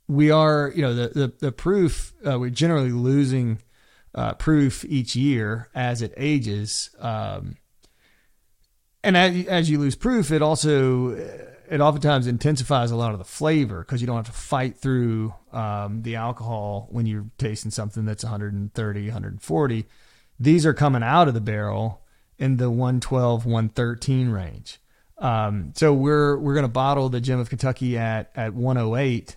we 0.08 0.30
are, 0.30 0.72
you 0.74 0.82
know, 0.82 0.94
the 0.94 1.08
the, 1.08 1.32
the 1.38 1.52
proof 1.52 2.14
uh, 2.26 2.38
we're 2.38 2.50
generally 2.50 2.92
losing 2.92 3.58
uh, 4.14 4.34
proof 4.34 4.84
each 4.84 5.14
year 5.14 5.68
as 5.74 6.02
it 6.02 6.12
ages. 6.16 6.90
Um, 6.98 7.56
and 9.04 9.16
as, 9.16 9.46
as 9.46 9.70
you 9.70 9.78
lose 9.78 9.94
proof, 9.94 10.32
it 10.32 10.42
also 10.42 11.10
it 11.70 11.80
oftentimes 11.80 12.26
intensifies 12.26 12.90
a 12.90 12.96
lot 12.96 13.12
of 13.12 13.18
the 13.18 13.24
flavor 13.24 13.80
because 13.80 14.00
you 14.00 14.06
don't 14.06 14.16
have 14.16 14.26
to 14.26 14.32
fight 14.32 14.76
through 14.76 15.34
um, 15.52 16.02
the 16.02 16.16
alcohol 16.16 16.88
when 16.90 17.06
you're 17.06 17.26
tasting 17.36 17.70
something 17.70 18.04
that's 18.04 18.24
130, 18.24 19.02
140. 19.02 19.86
These 20.40 20.66
are 20.66 20.74
coming 20.74 21.02
out 21.02 21.28
of 21.28 21.34
the 21.34 21.40
barrel 21.40 22.02
in 22.38 22.56
the 22.56 22.70
112, 22.70 23.44
113 23.44 24.30
range. 24.30 24.80
Um, 25.18 25.72
so 25.74 25.92
we're 25.92 26.38
we're 26.38 26.54
going 26.54 26.64
to 26.64 26.68
bottle 26.68 27.08
the 27.08 27.20
Gem 27.20 27.40
of 27.40 27.50
Kentucky 27.50 27.98
at 27.98 28.30
at 28.36 28.54
108, 28.54 29.36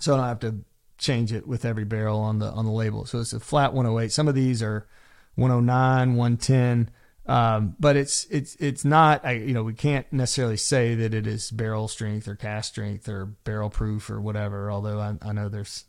so 0.00 0.14
I 0.14 0.16
don't 0.16 0.26
have 0.26 0.40
to 0.40 0.64
change 0.98 1.32
it 1.32 1.46
with 1.46 1.64
every 1.64 1.84
barrel 1.84 2.20
on 2.20 2.38
the 2.38 2.50
on 2.50 2.64
the 2.64 2.70
label. 2.70 3.04
So 3.04 3.20
it's 3.20 3.32
a 3.32 3.40
flat 3.40 3.74
108. 3.74 4.12
Some 4.12 4.28
of 4.28 4.34
these 4.34 4.62
are 4.62 4.86
109, 5.34 6.14
110. 6.16 6.90
Um, 7.24 7.76
but 7.78 7.96
it's 7.96 8.24
it's 8.30 8.56
it's 8.56 8.84
not 8.84 9.24
I, 9.24 9.32
you 9.32 9.54
know 9.54 9.62
we 9.62 9.74
can't 9.74 10.10
necessarily 10.12 10.56
say 10.56 10.94
that 10.96 11.14
it 11.14 11.26
is 11.26 11.50
barrel 11.50 11.86
strength 11.86 12.26
or 12.26 12.34
cask 12.34 12.72
strength 12.72 13.08
or 13.08 13.26
barrel 13.26 13.70
proof 13.70 14.10
or 14.10 14.20
whatever. 14.20 14.70
Although 14.70 14.98
I, 14.98 15.14
I 15.22 15.32
know 15.32 15.48
there's 15.48 15.84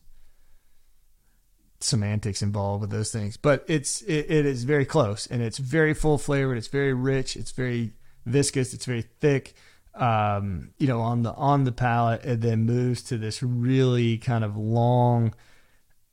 semantics 1.79 2.41
involved 2.41 2.81
with 2.81 2.91
those 2.91 3.11
things, 3.11 3.35
but 3.35 3.65
it's 3.67 4.01
it, 4.03 4.29
it 4.29 4.45
is 4.45 4.63
very 4.63 4.85
close 4.85 5.25
and 5.25 5.41
it's 5.41 5.57
very 5.57 5.95
full 5.95 6.19
flavored. 6.19 6.57
It's 6.57 6.67
very 6.67 6.93
rich. 6.93 7.35
It's 7.35 7.51
very 7.51 7.93
viscous. 8.25 8.73
It's 8.73 8.85
very 8.85 9.05
thick. 9.19 9.55
Um, 9.95 10.71
you 10.79 10.87
know, 10.87 11.01
on 11.01 11.21
the 11.21 11.33
on 11.33 11.65
the 11.65 11.71
palate, 11.71 12.23
and 12.23 12.41
then 12.41 12.65
moves 12.65 13.03
to 13.03 13.17
this 13.17 13.43
really 13.43 14.17
kind 14.17 14.43
of 14.43 14.57
long, 14.57 15.35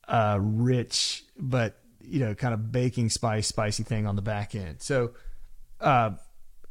uh, 0.06 0.38
rich 0.40 1.24
but 1.38 1.76
you 2.02 2.20
know, 2.20 2.34
kind 2.34 2.52
of 2.52 2.72
baking 2.72 3.08
spice, 3.08 3.46
spicy 3.46 3.84
thing 3.84 4.06
on 4.06 4.16
the 4.16 4.22
back 4.22 4.54
end. 4.54 4.82
So, 4.82 5.12
uh, 5.80 6.10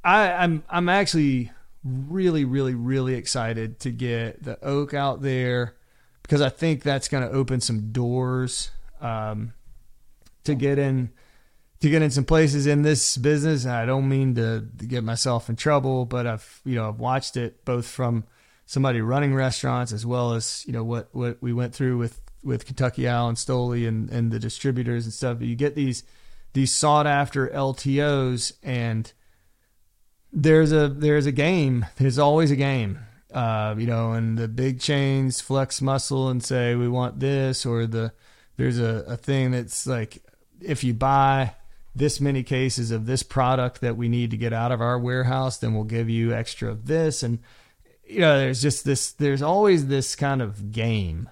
I, 0.03 0.31
I'm 0.33 0.63
I'm 0.69 0.89
actually 0.89 1.51
really, 1.83 2.45
really, 2.45 2.75
really 2.75 3.15
excited 3.15 3.79
to 3.79 3.91
get 3.91 4.43
the 4.43 4.63
oak 4.63 4.93
out 4.93 5.21
there 5.21 5.75
because 6.21 6.41
I 6.41 6.49
think 6.49 6.83
that's 6.83 7.07
going 7.07 7.27
to 7.27 7.33
open 7.33 7.61
some 7.61 7.91
doors 7.91 8.71
um, 9.01 9.53
to 10.43 10.55
get 10.55 10.77
in 10.77 11.11
to 11.81 11.89
get 11.89 12.01
in 12.01 12.11
some 12.11 12.25
places 12.25 12.67
in 12.67 12.81
this 12.81 13.17
business. 13.17 13.65
I 13.65 13.85
don't 13.85 14.09
mean 14.09 14.35
to, 14.35 14.67
get 14.87 15.03
myself 15.03 15.49
in 15.49 15.55
trouble, 15.55 16.05
but 16.05 16.27
I've 16.27 16.61
you 16.65 16.75
know 16.75 16.89
I've 16.89 16.99
watched 16.99 17.37
it 17.37 17.63
both 17.65 17.87
from 17.87 18.25
somebody 18.65 19.01
running 19.01 19.33
restaurants 19.33 19.91
as 19.91 20.05
well 20.05 20.33
as 20.33 20.63
you 20.67 20.73
know 20.73 20.83
what 20.83 21.09
what 21.13 21.37
we 21.41 21.53
went 21.53 21.73
through 21.73 21.97
with 21.97 22.21
with 22.43 22.65
Kentucky 22.65 23.07
Owl 23.07 23.29
and 23.29 23.49
and, 23.49 24.09
and 24.09 24.31
the 24.31 24.39
distributors 24.39 25.05
and 25.05 25.13
stuff. 25.13 25.41
You 25.41 25.55
get 25.55 25.75
these 25.75 26.03
these 26.53 26.73
sought 26.73 27.07
after 27.07 27.47
LTOs 27.47 28.53
and 28.63 29.11
there's 30.31 30.71
a 30.71 30.87
there's 30.87 31.25
a 31.25 31.31
game. 31.31 31.85
There's 31.97 32.19
always 32.19 32.51
a 32.51 32.55
game. 32.55 32.99
Uh, 33.33 33.75
you 33.77 33.85
know, 33.85 34.13
and 34.13 34.37
the 34.37 34.47
big 34.47 34.79
chains 34.79 35.39
flex 35.39 35.81
muscle 35.81 36.29
and 36.29 36.43
say 36.43 36.73
we 36.75 36.87
want 36.87 37.19
this, 37.19 37.65
or 37.65 37.85
the 37.85 38.11
there's 38.57 38.79
a, 38.79 39.03
a 39.07 39.17
thing 39.17 39.51
that's 39.51 39.85
like 39.85 40.23
if 40.61 40.83
you 40.83 40.93
buy 40.93 41.53
this 41.99 42.19
many 42.19 42.43
cases 42.43 42.91
of 42.91 43.05
this 43.05 43.23
product 43.23 43.81
that 43.81 43.95
we 43.95 44.09
need 44.09 44.31
to 44.31 44.37
get 44.37 44.53
out 44.53 44.71
of 44.71 44.81
our 44.81 44.97
warehouse, 44.97 45.57
then 45.57 45.73
we'll 45.73 45.83
give 45.83 46.09
you 46.09 46.33
extra 46.33 46.69
of 46.69 46.87
this. 46.87 47.21
And 47.21 47.39
you 48.05 48.21
know, 48.21 48.39
there's 48.39 48.61
just 48.61 48.85
this 48.85 49.11
there's 49.11 49.41
always 49.41 49.87
this 49.87 50.15
kind 50.15 50.41
of 50.41 50.71
game 50.71 51.29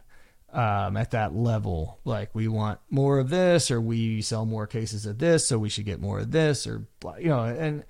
um, 0.54 0.96
at 0.96 1.12
that 1.12 1.36
level. 1.36 2.00
Like 2.06 2.34
we 2.36 2.48
want 2.48 2.80
more 2.90 3.18
of 3.20 3.30
this, 3.30 3.72
or 3.72 3.82
we 3.82 4.22
sell 4.22 4.46
more 4.46 4.68
cases 4.68 5.06
of 5.06 5.18
this, 5.18 5.48
so 5.48 5.58
we 5.58 5.70
should 5.70 5.86
get 5.86 6.00
more 6.00 6.20
of 6.20 6.32
this, 6.32 6.68
or 6.68 6.88
you 7.20 7.30
know. 7.30 7.44
And 7.44 7.84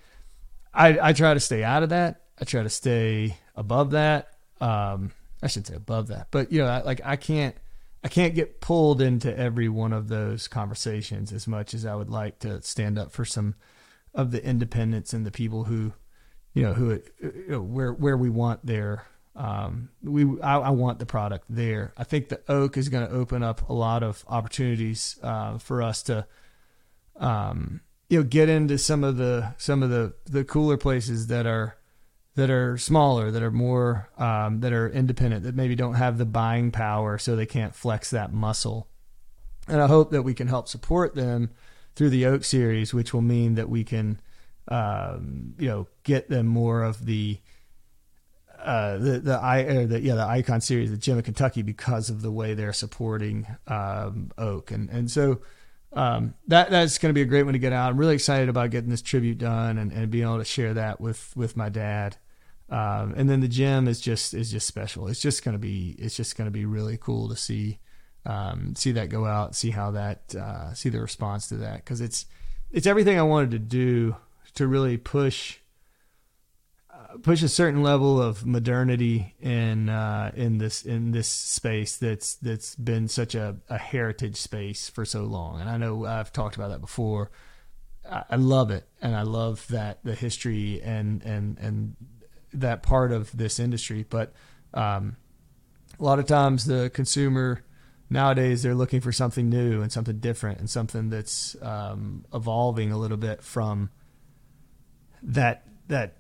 I 0.74 1.10
I 1.10 1.14
try 1.14 1.34
to 1.34 1.40
stay 1.40 1.64
out 1.64 1.84
of 1.84 1.90
that. 1.90 2.22
I 2.40 2.46
try 2.46 2.64
to 2.64 2.70
stay 2.70 3.36
above 3.56 3.92
that. 3.92 4.30
Um, 4.62 5.12
I 5.44 5.48
should 5.48 5.68
say 5.68 5.76
above 5.76 6.08
that, 6.08 6.28
but 6.32 6.52
you 6.52 6.60
know, 6.60 6.82
like 6.86 7.02
I 7.04 7.16
can't 7.16 7.56
I 8.04 8.10
can't 8.10 8.36
get 8.36 8.62
pulled 8.62 9.02
into 9.02 9.36
every 9.38 9.70
one 9.70 9.94
of 9.94 10.08
those 10.08 10.48
conversations 10.48 11.34
as 11.34 11.48
much 11.48 11.74
as 11.74 11.86
I 11.86 11.96
would 11.96 12.10
like 12.10 12.40
to 12.40 12.62
stand 12.62 12.98
up 12.98 13.12
for 13.12 13.26
some 13.26 13.56
of 14.14 14.32
the 14.32 14.44
independents 14.44 15.14
and 15.14 15.26
the 15.26 15.32
people 15.32 15.66
who, 15.66 15.94
you 16.54 16.64
know, 16.64 16.74
who 16.74 17.02
you 17.22 17.46
know, 17.48 17.62
where 17.62 17.94
where 17.94 18.18
we 18.18 18.30
want 18.30 18.66
their 18.66 19.06
um, 19.38 19.90
we 20.04 20.24
I, 20.42 20.58
I, 20.58 20.70
want 20.72 20.98
the 20.98 21.06
product 21.06 21.46
there. 21.48 21.94
I 21.96 22.04
think 22.04 22.30
the 22.30 22.42
oak 22.50 22.76
is 22.76 22.90
going 22.90 23.08
to 23.08 23.14
open 23.14 23.44
up 23.44 23.70
a 23.70 23.74
lot 23.74 24.02
of 24.02 24.26
opportunities 24.28 25.20
uh, 25.22 25.60
for 25.60 25.84
us 25.84 26.02
to, 26.04 26.26
um, 27.18 27.82
you 28.10 28.20
know, 28.20 28.24
get 28.24 28.50
into 28.50 28.80
some 28.80 29.04
of 29.04 29.18
the 29.18 29.54
some 29.58 29.84
of 29.84 29.92
the 29.92 30.16
the 30.26 30.44
cooler 30.44 30.76
places 30.76 31.28
that 31.28 31.46
are 31.46 31.77
that 32.38 32.52
are 32.52 32.78
smaller, 32.78 33.32
that 33.32 33.42
are 33.42 33.52
more 33.52 34.10
um, 34.16 34.60
that 34.60 34.72
are 34.72 34.88
independent, 34.88 35.44
that 35.44 35.56
maybe 35.56 35.76
don't 35.76 35.96
have 35.96 36.20
the 36.20 36.26
buying 36.26 36.70
power, 36.70 37.18
so 37.18 37.36
they 37.36 37.48
can't 37.48 37.74
flex 37.74 38.12
that 38.12 38.32
muscle. 38.32 38.88
And 39.68 39.82
I 39.82 39.88
hope 39.88 40.12
that 40.12 40.22
we 40.22 40.36
can 40.36 40.48
help 40.48 40.68
support 40.68 41.16
them 41.16 41.50
through 41.96 42.12
the 42.12 42.28
Oak 42.28 42.44
series, 42.44 42.94
which 42.94 43.12
will 43.12 43.24
mean 43.24 43.56
that 43.56 43.70
we 43.70 43.84
can, 43.84 44.22
um, 44.68 45.56
you 45.58 45.68
know, 45.68 45.88
get 46.04 46.30
them 46.30 46.46
more 46.46 46.84
of 46.84 47.08
the 47.08 47.40
uh, 48.60 48.98
the 49.00 49.20
the 49.20 49.40
I 49.40 49.62
or 49.62 49.88
the 49.88 50.00
yeah 50.00 50.14
the 50.14 50.28
Icon 50.28 50.62
series, 50.62 50.92
the 50.92 50.98
Gem 50.98 51.18
of 51.18 51.24
Kentucky, 51.24 51.64
because 51.64 52.12
of 52.12 52.22
the 52.22 52.32
way 52.32 52.54
they're 52.54 52.72
supporting 52.72 53.48
um, 53.66 54.30
Oak, 54.38 54.70
and 54.70 54.92
and 54.92 55.10
so 55.10 55.42
um, 55.92 56.36
that 56.50 56.70
that's 56.70 57.00
going 57.00 57.10
to 57.10 57.18
be 57.18 57.24
a 57.24 57.26
great 57.26 57.44
one 57.44 57.54
to 57.54 57.60
get 57.60 57.74
out. 57.74 57.90
I'm 57.90 57.98
really 57.98 58.14
excited 58.14 58.48
about 58.48 58.70
getting 58.70 58.92
this 58.92 59.02
tribute 59.02 59.40
done 59.40 59.80
and, 59.80 59.92
and 59.92 60.12
being 60.12 60.26
able 60.26 60.38
to 60.38 60.46
share 60.46 60.76
that 60.76 61.02
with 61.02 61.36
with 61.36 61.58
my 61.58 61.70
dad. 61.70 62.16
Um, 62.70 63.14
and 63.16 63.30
then 63.30 63.40
the 63.40 63.48
Gem 63.48 63.88
is 63.88 64.02
just 64.02 64.34
is 64.34 64.52
just 64.52 64.68
special. 64.68 65.08
It's 65.08 65.22
just 65.22 65.44
to 65.44 65.58
be 65.58 65.96
it's 66.00 66.16
just 66.16 66.36
to 66.48 66.52
be 66.52 66.66
really 66.66 66.98
cool 66.98 67.30
to 67.30 67.36
see 67.36 67.80
um, 68.26 68.76
see 68.76 68.92
that 68.92 69.10
go 69.10 69.26
out, 69.26 69.56
see 69.56 69.72
how 69.72 69.92
that 69.92 70.36
uh, 70.36 70.74
see 70.74 70.90
the 70.90 71.00
response 71.00 71.48
to 71.50 71.58
that 71.58 71.78
because 71.78 72.02
it's 72.02 72.26
it's 72.72 72.88
everything 72.88 73.18
I 73.18 73.24
wanted 73.24 73.52
to 73.52 73.60
do 73.60 74.18
to 74.56 74.68
really 74.68 74.98
push 74.98 75.60
push 77.22 77.42
a 77.42 77.50
certain 77.50 77.84
level 77.84 78.22
of 78.22 78.46
modernity 78.46 79.36
in 79.40 79.90
uh, 79.90 80.32
in 80.36 80.58
this 80.58 80.84
in 80.84 81.12
this 81.12 81.28
space 81.28 81.98
that's 81.98 82.36
that's 82.36 82.76
been 82.76 83.08
such 83.08 83.36
a, 83.36 83.58
a 83.70 83.78
heritage 83.78 84.38
space 84.38 84.90
for 84.90 85.06
so 85.06 85.24
long. 85.24 85.62
And 85.62 85.70
I 85.70 85.78
know 85.78 86.06
I've 86.06 86.32
talked 86.32 86.56
about 86.56 86.70
that 86.70 86.82
before. 86.82 87.32
I, 88.10 88.24
I 88.32 88.36
love 88.36 88.72
it, 88.72 88.88
and 89.02 89.16
I 89.16 89.24
love 89.24 89.66
that 89.70 90.04
the 90.04 90.16
history 90.16 90.82
and 90.82 91.24
and 91.24 91.58
and 91.60 91.96
that 92.62 92.84
part 92.84 93.12
of 93.12 93.36
this 93.36 93.60
industry. 93.60 94.06
But 94.08 94.34
um, 94.74 95.18
a 96.00 96.04
lot 96.04 96.20
of 96.20 96.26
times 96.26 96.66
the 96.66 96.90
consumer 96.94 97.64
nowadays 98.10 98.64
they're 98.64 98.76
looking 98.76 99.02
for 99.02 99.12
something 99.12 99.50
new 99.50 99.82
and 99.82 99.92
something 99.92 100.20
different 100.20 100.60
and 100.60 100.70
something 100.70 101.10
that's 101.10 101.56
um, 101.62 102.26
evolving 102.34 102.92
a 102.92 102.98
little 102.98 103.18
bit 103.18 103.44
from 103.44 103.90
that 105.22 105.66
that 105.88 106.18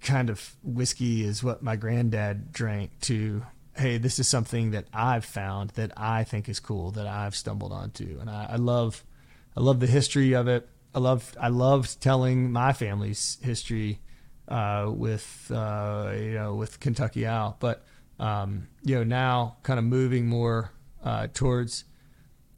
kind 0.00 0.30
of 0.30 0.56
whiskey 0.62 1.24
is 1.24 1.42
what 1.42 1.62
my 1.62 1.76
granddad 1.76 2.52
drank 2.52 2.90
to 3.00 3.44
hey 3.76 3.98
this 3.98 4.18
is 4.18 4.28
something 4.28 4.70
that 4.70 4.86
i've 4.92 5.24
found 5.24 5.70
that 5.70 5.90
i 5.96 6.22
think 6.24 6.48
is 6.48 6.60
cool 6.60 6.90
that 6.92 7.06
i've 7.06 7.34
stumbled 7.34 7.72
onto 7.72 8.18
and 8.20 8.30
i, 8.30 8.46
I 8.50 8.56
love 8.56 9.04
i 9.56 9.60
love 9.60 9.80
the 9.80 9.88
history 9.88 10.34
of 10.34 10.46
it 10.46 10.68
i 10.94 11.00
love 11.00 11.36
i 11.40 11.48
love 11.48 11.96
telling 12.00 12.52
my 12.52 12.72
family's 12.72 13.38
history 13.42 14.00
uh, 14.48 14.90
with 14.90 15.50
uh, 15.54 16.12
you 16.14 16.32
know 16.32 16.54
with 16.54 16.80
kentucky 16.80 17.26
owl 17.26 17.56
but 17.60 17.84
um, 18.18 18.68
you 18.82 18.94
know 18.94 19.04
now 19.04 19.56
kind 19.62 19.78
of 19.78 19.84
moving 19.84 20.26
more 20.26 20.72
uh, 21.04 21.28
towards 21.32 21.84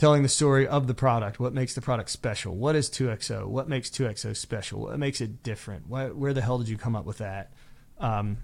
telling 0.01 0.23
the 0.23 0.29
story 0.29 0.67
of 0.67 0.87
the 0.87 0.95
product. 0.95 1.39
What 1.39 1.53
makes 1.53 1.75
the 1.75 1.83
product 1.83 2.09
special? 2.09 2.57
What 2.57 2.75
is 2.75 2.89
2XO? 2.89 3.47
What 3.47 3.69
makes 3.69 3.91
2XO 3.91 4.35
special? 4.35 4.81
What 4.81 4.99
makes 4.99 5.21
it 5.21 5.43
different? 5.43 5.89
Why, 5.89 6.07
where 6.07 6.33
the 6.33 6.41
hell 6.41 6.57
did 6.57 6.71
you 6.71 6.79
come 6.79 6.97
up 6.97 7.05
with 7.05 7.19
that? 7.19 7.53
Um, 7.99 8.39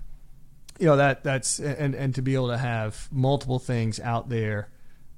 you 0.79 0.87
know 0.87 0.97
that 0.97 1.25
that's 1.25 1.59
and 1.59 1.95
and 1.95 2.15
to 2.17 2.23
be 2.23 2.35
able 2.35 2.49
to 2.49 2.59
have 2.59 3.09
multiple 3.11 3.59
things 3.59 3.99
out 3.99 4.29
there 4.29 4.69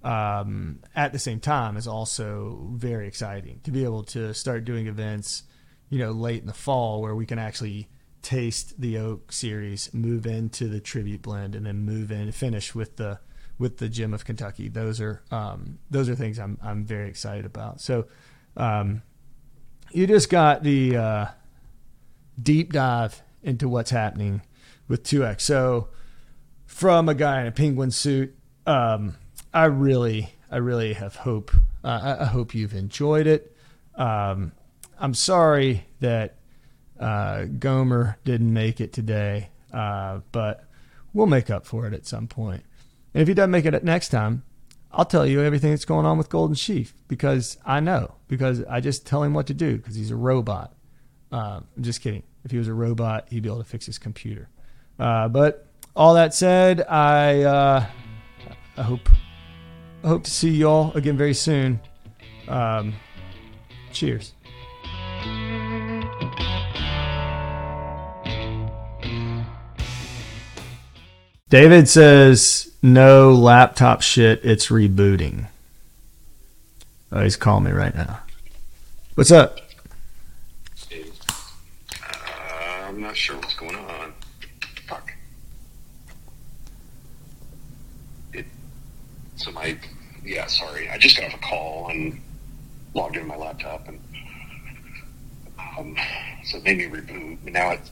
um, 0.05 0.79
at 0.95 1.13
the 1.13 1.19
same 1.19 1.41
time 1.41 1.77
is 1.77 1.89
also 1.89 2.71
very 2.75 3.09
exciting. 3.09 3.59
To 3.65 3.73
be 3.73 3.83
able 3.83 4.05
to 4.05 4.33
start 4.35 4.65
doing 4.65 4.87
events, 4.87 5.43
you 5.91 5.99
know, 5.99 6.13
late 6.13 6.41
in 6.41 6.47
the 6.47 6.53
fall 6.53 7.03
where 7.03 7.17
we 7.17 7.27
can 7.27 7.41
actually 7.41 7.89
taste 8.23 8.81
the 8.81 8.99
oak 8.99 9.33
series, 9.33 9.93
move 9.95 10.27
into 10.27 10.69
the 10.69 10.81
tribute 10.81 11.23
blend, 11.23 11.55
and 11.55 11.67
then 11.67 11.81
move 11.81 12.11
in 12.11 12.31
finish 12.33 12.75
with 12.75 12.97
the 12.97 13.21
with 13.59 13.79
the 13.79 13.89
Gem 13.89 14.15
of 14.15 14.25
Kentucky. 14.25 14.69
Those 14.69 15.01
are 15.01 15.23
um, 15.31 15.79
those 15.91 16.09
are 16.09 16.15
things 16.15 16.39
I'm 16.39 16.59
I'm 16.63 16.85
very 16.85 17.09
excited 17.09 17.45
about. 17.47 17.81
So 17.81 18.07
um, 18.57 19.03
you 19.93 20.07
just 20.07 20.31
got 20.31 20.63
the 20.63 20.97
uh, 20.97 21.27
deep 22.41 22.73
dive 22.73 23.23
into 23.43 23.69
what's 23.69 23.91
happening 23.91 24.43
with 24.89 25.05
2X. 25.05 25.41
So 25.41 25.89
from 26.67 27.09
a 27.09 27.15
guy 27.15 27.41
in 27.41 27.47
a 27.47 27.53
penguin 27.53 27.91
suit 27.91 28.35
um, 28.69 29.17
I 29.53 29.65
really, 29.65 30.29
I 30.51 30.59
really 30.59 30.93
have 30.93 31.17
hope. 31.17 31.51
Uh, 31.83 32.17
I, 32.19 32.23
I 32.23 32.27
hope 32.27 32.55
you've 32.55 32.75
enjoyed 32.75 33.27
it. 33.27 33.57
Um, 33.95 34.53
I'm 34.99 35.15
sorry 35.15 35.87
that 36.01 36.37
uh, 36.99 37.45
Gomer 37.45 38.19
didn't 38.25 38.53
make 38.53 38.81
it 38.81 38.93
today, 38.93 39.51
uh, 39.73 40.21
but 40.33 40.65
we'll 41.13 41.27
make 41.27 41.51
up 41.51 41.67
for 41.67 41.87
it 41.87 41.95
at 41.95 42.07
some 42.07 42.27
point. 42.27 42.63
And 43.15 43.23
if 43.23 43.29
he 43.29 43.35
doesn't 43.35 43.51
make 43.51 43.65
it 43.65 43.85
next 43.85 44.09
time, 44.11 44.43
I'll 44.91 45.05
tell 45.05 45.27
you 45.27 45.43
everything 45.43 45.71
that's 45.71 45.85
going 45.85 46.07
on 46.07 46.19
with 46.19 46.29
Golden 46.29 46.55
Sheaf 46.55 46.95
because 47.09 47.59
I 47.65 47.81
know 47.81 48.15
because 48.27 48.65
I 48.65 48.81
just 48.81 49.07
tell 49.07 49.23
him 49.23 49.35
what 49.35 49.47
to 49.49 49.55
do 49.55 49.77
because 49.77 49.95
he's 49.95 50.11
a 50.11 50.17
robot. 50.17 50.75
Uh, 51.31 51.61
I'm 51.77 51.83
just 51.83 52.01
kidding. 52.01 52.23
If 52.45 52.51
he 52.51 52.59
was 52.59 52.69
a 52.69 52.75
robot, 52.75 53.27
he'd 53.31 53.43
be 53.43 53.49
able 53.49 53.59
to 53.59 53.69
fix 53.69 53.85
his 53.87 53.99
computer. 53.99 54.49
Uh, 54.99 55.29
but 55.29 55.67
all 55.95 56.15
that 56.15 56.33
said, 56.33 56.81
I 56.89 57.43
uh, 57.43 57.87
I 58.77 58.83
hope 58.83 59.09
I 60.03 60.09
hope 60.09 60.25
to 60.25 60.31
see 60.31 60.51
you 60.51 60.69
all 60.69 60.93
again 60.95 61.17
very 61.17 61.35
soon. 61.35 61.81
Um, 62.47 62.95
cheers. 63.93 64.33
David 71.51 71.89
says 71.89 72.71
no 72.83 73.33
laptop 73.33 74.03
shit. 74.03 74.45
It's 74.45 74.69
rebooting. 74.69 75.47
Oh, 77.11 77.23
he's 77.23 77.37
calling 77.37 77.65
me 77.65 77.71
right 77.71 77.95
now. 77.95 78.21
What's 79.15 79.31
up? 79.31 79.59
I'm 82.85 83.01
not 83.01 83.17
sure 83.17 83.37
what's 83.37 83.55
going 83.55 83.77
on. 83.77 84.13
Fuck. 84.87 85.15
It. 88.35 88.45
So 89.37 89.51
my. 89.51 89.79
Yeah, 90.23 90.47
sorry. 90.47 90.91
I 90.91 90.99
just 90.99 91.17
got 91.17 91.33
off 91.33 91.35
a 91.35 91.39
call 91.39 91.89
and 91.89 92.21
logged 92.95 93.17
into 93.17 93.29
my 93.29 93.37
laptop 93.37 93.89
and. 93.89 93.99
Um, 95.79 95.97
so 96.45 96.59
it 96.59 96.65
made 96.65 96.79
me 96.79 96.85
reboot. 96.85 97.43
Now 97.51 97.71
it's. 97.71 97.91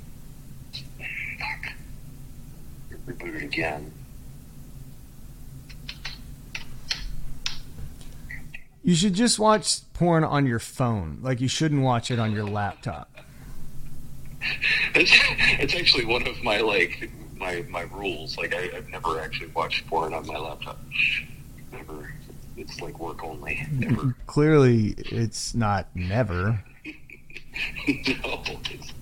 Fuck. 1.39 1.73
Reboot 3.07 3.37
it 3.37 3.43
again. 3.43 3.93
You 8.83 8.95
should 8.95 9.15
just 9.15 9.39
watch 9.39 9.81
porn 9.95 10.23
on 10.23 10.47
your 10.47 10.59
phone. 10.59 11.19
Like 11.21 11.41
you 11.41 11.49
shouldn't 11.49 11.83
watch 11.83 12.11
it 12.11 12.19
on 12.19 12.33
your 12.33 12.45
laptop. 12.45 13.11
It's, 14.95 15.11
it's 15.61 15.75
actually 15.75 16.05
one 16.05 16.27
of 16.27 16.41
my 16.43 16.61
like 16.61 17.11
my 17.37 17.65
my 17.69 17.83
rules. 17.83 18.37
Like 18.39 18.55
I, 18.55 18.71
I've 18.77 18.89
never 18.89 19.21
actually 19.21 19.49
watched 19.49 19.87
porn 19.89 20.15
on 20.15 20.27
my 20.27 20.37
laptop. 20.37 20.79
Never. 21.73 22.13
It's 22.57 22.81
like 22.81 22.99
work 22.99 23.25
only. 23.25 23.67
Never. 23.73 24.17
Clearly, 24.27 24.95
it's 24.99 25.55
not 25.55 25.89
never. 25.95 26.63
no, 27.89 28.43
it's 28.71 28.93